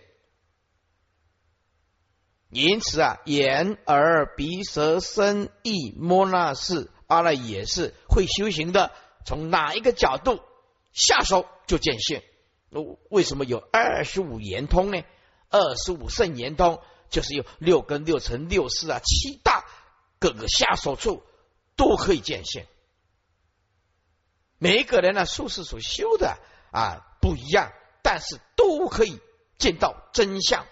[2.49, 8.91] 因此啊，眼、耳、鼻、舌、身、意、摸那是阿赖也是会修行的。
[9.25, 10.39] 从哪一个角度
[10.93, 12.21] 下手就见性？
[13.09, 15.03] 为什么有二十五圆通呢？
[15.49, 19.65] 二十五圣严通就是有六根、六尘、六识啊，七大
[20.19, 21.23] 各个下手处
[21.75, 22.65] 都可以见性。
[24.57, 26.37] 每一个人呢，术士所修的
[26.71, 27.71] 啊不一样，
[28.01, 29.19] 但是都可以
[29.57, 30.65] 见到真相。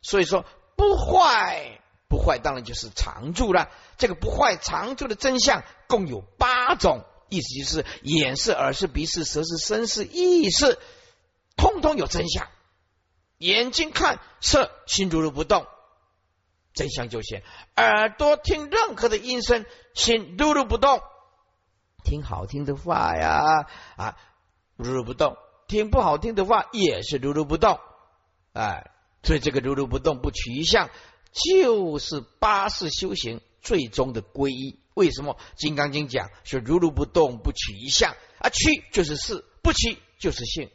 [0.00, 0.44] 所以说。
[0.74, 3.70] 不坏，不坏，当然就是常住了。
[3.98, 10.78] 这个不坏常住的真相共有八种，意思就是眼是、耳是、鼻是、舌是、身是、意是，
[11.56, 12.48] 通通有真相。
[13.42, 15.66] 眼睛看色，心如如不动，
[16.74, 17.42] 真相就现；
[17.76, 21.00] 耳朵听任何的音声，心如如不动，
[22.04, 23.66] 听好听的话呀
[23.96, 24.16] 啊，
[24.76, 25.34] 如如不动；
[25.66, 27.78] 听不好听的话，也是如如不动。
[28.52, 28.88] 哎。
[29.24, 30.90] 所以这个如如不动不取一相，
[31.30, 34.80] 就是八世修行最终的归一。
[34.94, 38.50] 为什么《金刚经》讲说如如不动不取一相啊？
[38.50, 40.72] 取就是事，不取就是性。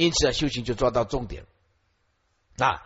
[0.00, 1.44] 因此啊，修行就抓到重点
[2.56, 2.82] 啊！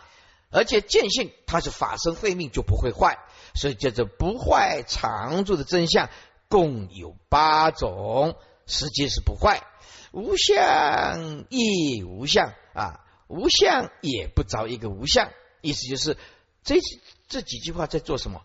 [0.51, 3.21] 而且见性它是法身慧命，就不会坏。
[3.55, 6.11] 所以叫做不坏常住的真相，
[6.49, 8.37] 共有八种，
[8.67, 9.63] 实际是不坏。
[10.11, 16.19] 无相亦无相啊，无相也不着一个无相，意思就是
[16.65, 16.81] 这
[17.29, 18.43] 这几句话在做什么？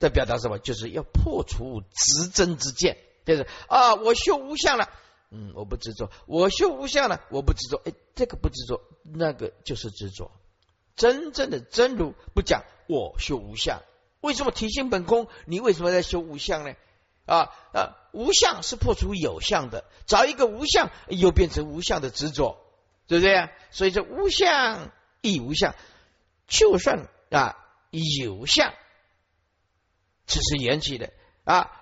[0.00, 0.58] 在表达什么？
[0.58, 4.90] 就是要破除执真之见，就是啊，我修无相了，
[5.30, 7.82] 嗯，我不执着；我修无相了，我不执着。
[7.84, 10.30] 哎，这个不执着，那个就是执着。
[10.94, 13.82] 真正的真如不讲我修无相，
[14.20, 15.28] 为什么体性本空？
[15.44, 16.74] 你为什么在修无相呢？
[17.26, 17.96] 啊啊！
[18.12, 22.56] 无相是破除有相的，找一个无相，又变成无相的执着，
[23.08, 23.50] 对不对？
[23.72, 25.74] 所以说无相亦无相，
[26.46, 27.56] 就算啊
[27.90, 28.72] 有相，
[30.26, 31.12] 只是缘起的
[31.42, 31.72] 啊。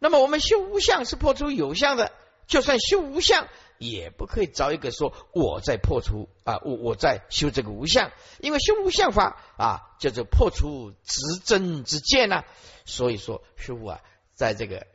[0.00, 2.10] 那么我们修无相是破除有相的，
[2.52, 3.48] 就算修无相，
[3.78, 12.44] 也不可以找一个说我在破除啊，我我在修这个无相，因为修无相法啊叫做破除执真之见呐。
[12.84, 14.02] 所以说师傅啊。
[14.34, 14.86] 在这个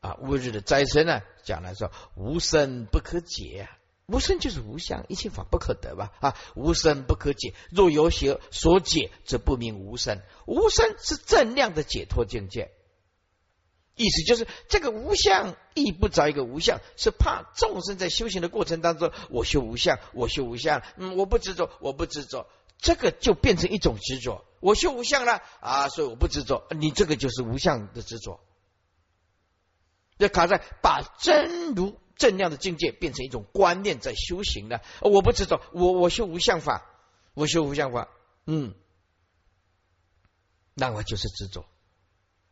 [0.00, 6.12] 啊，吾日的斋生呢，讲来说无生不可解啊，无生就是无相，一切法不可得吧？
[6.20, 10.20] 啊，无生不可解，若有所所解，则不明无生。
[10.46, 12.72] 无生是正量的解脱境界，
[13.96, 22.46] 意思就是这个无相亦不着一个无相，是怕众生在修行的过程当中，我修无相，我修无相，嗯，我不执着，我不执着，
[22.78, 24.44] 这个就变成一种执着。
[24.60, 28.38] 我修无相了啊，所以我不执着，你这个就是无相的执着。
[30.18, 36.84] 要卡在把真如正量的境界变成一种观念在修行呢，我不执着，我我修无相法，
[37.32, 38.08] 我修无相法，
[38.46, 38.74] 嗯，
[40.74, 41.64] 那我就是执着。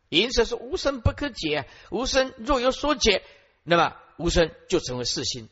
[0.09, 3.23] 因此是无生不可解，无生若有所解，
[3.63, 5.49] 那么无生就成为四心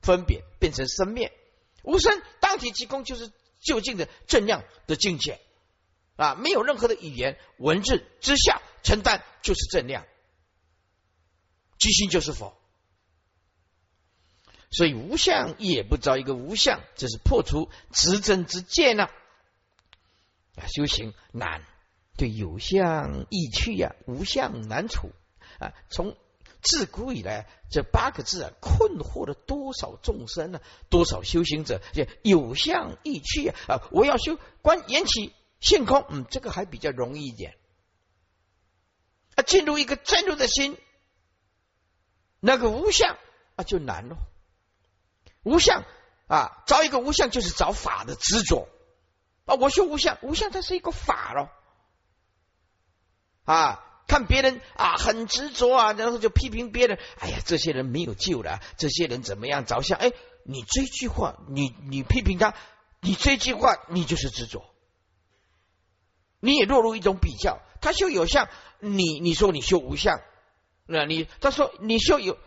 [0.00, 1.32] 分别，变成生灭。
[1.82, 3.30] 无生当体即空，就是
[3.60, 5.40] 究竟的正量的境界
[6.16, 10.06] 啊，没有任何的语言文字之下承担，就是正量。
[11.78, 12.58] 即心就是佛，
[14.70, 19.04] 所以无相也不着一个无相，这是破除执真之见呢。
[20.56, 21.64] 啊，修行难，
[22.18, 25.12] 对有相易去呀，无相难处
[25.60, 25.72] 啊。
[25.88, 26.16] 从
[26.60, 30.60] 自古以来，这八个字啊，困惑了多少众生呢？
[30.90, 31.80] 多少修行者？
[32.22, 33.88] 有相易去呀啊！
[33.92, 37.56] 我要修观缘起性空，嗯，这个还比较容易一点。
[39.36, 40.76] 啊，进入一个真如的心。
[42.40, 43.16] 那个无相
[43.54, 44.16] 啊，就难了。
[45.44, 45.84] 无相
[46.26, 48.68] 啊，找一个无相就是找法的执着
[49.44, 49.54] 啊。
[49.54, 51.50] 我修无相，无相它是一个法咯。
[53.52, 53.84] 啊。
[54.08, 56.98] 看别人啊，很执着啊，然后就批评别人。
[57.18, 59.98] 哎呀，这些人没有救了，这些人怎么样着相？
[59.98, 60.12] 哎，
[60.44, 62.54] 你这句话，你你批评他，
[63.02, 64.64] 你这句话，你就是执着，
[66.40, 67.60] 你也落入一种比较。
[67.82, 68.48] 他修有相，
[68.80, 70.22] 你你说你修无相。
[70.86, 72.38] 那你他说你修有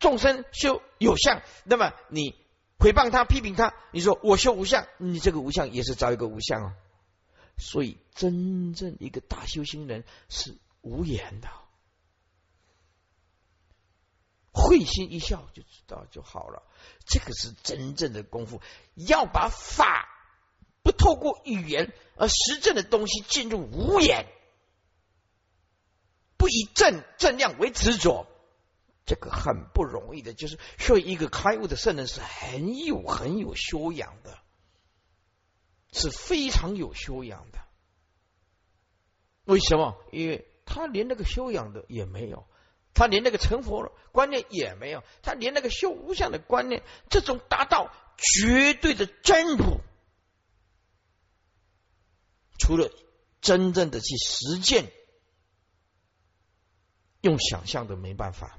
[0.00, 2.34] 众生修有相，那么你
[2.80, 6.72] 诽谤他批评他，你说我修无相，你这个无相也是找一个无相啊。
[7.58, 11.48] 所以真正一个大修行人是无言的，
[14.52, 16.62] 会心一笑就知道就好了。
[17.06, 18.60] 这个是真正的功夫，
[18.94, 20.08] 要把法
[20.82, 24.26] 不透过语言而实证的东西进入无言。
[26.38, 28.26] 不以正正量为执着，
[29.06, 34.38] 这个很不容易的，就是说一个开悟的圣人是很有很有修养的，
[35.96, 37.58] 是非常有修养的。
[39.44, 39.96] 为什么？
[40.12, 42.46] 因为他连那个修养的也没有，
[42.94, 49.80] 他连那个成佛观念也没有，他连那个修无相的观念，这种达到绝对的真如，
[52.58, 52.90] 除了
[53.40, 54.92] 真正的去实践，
[57.20, 58.58] 用想象的没办法。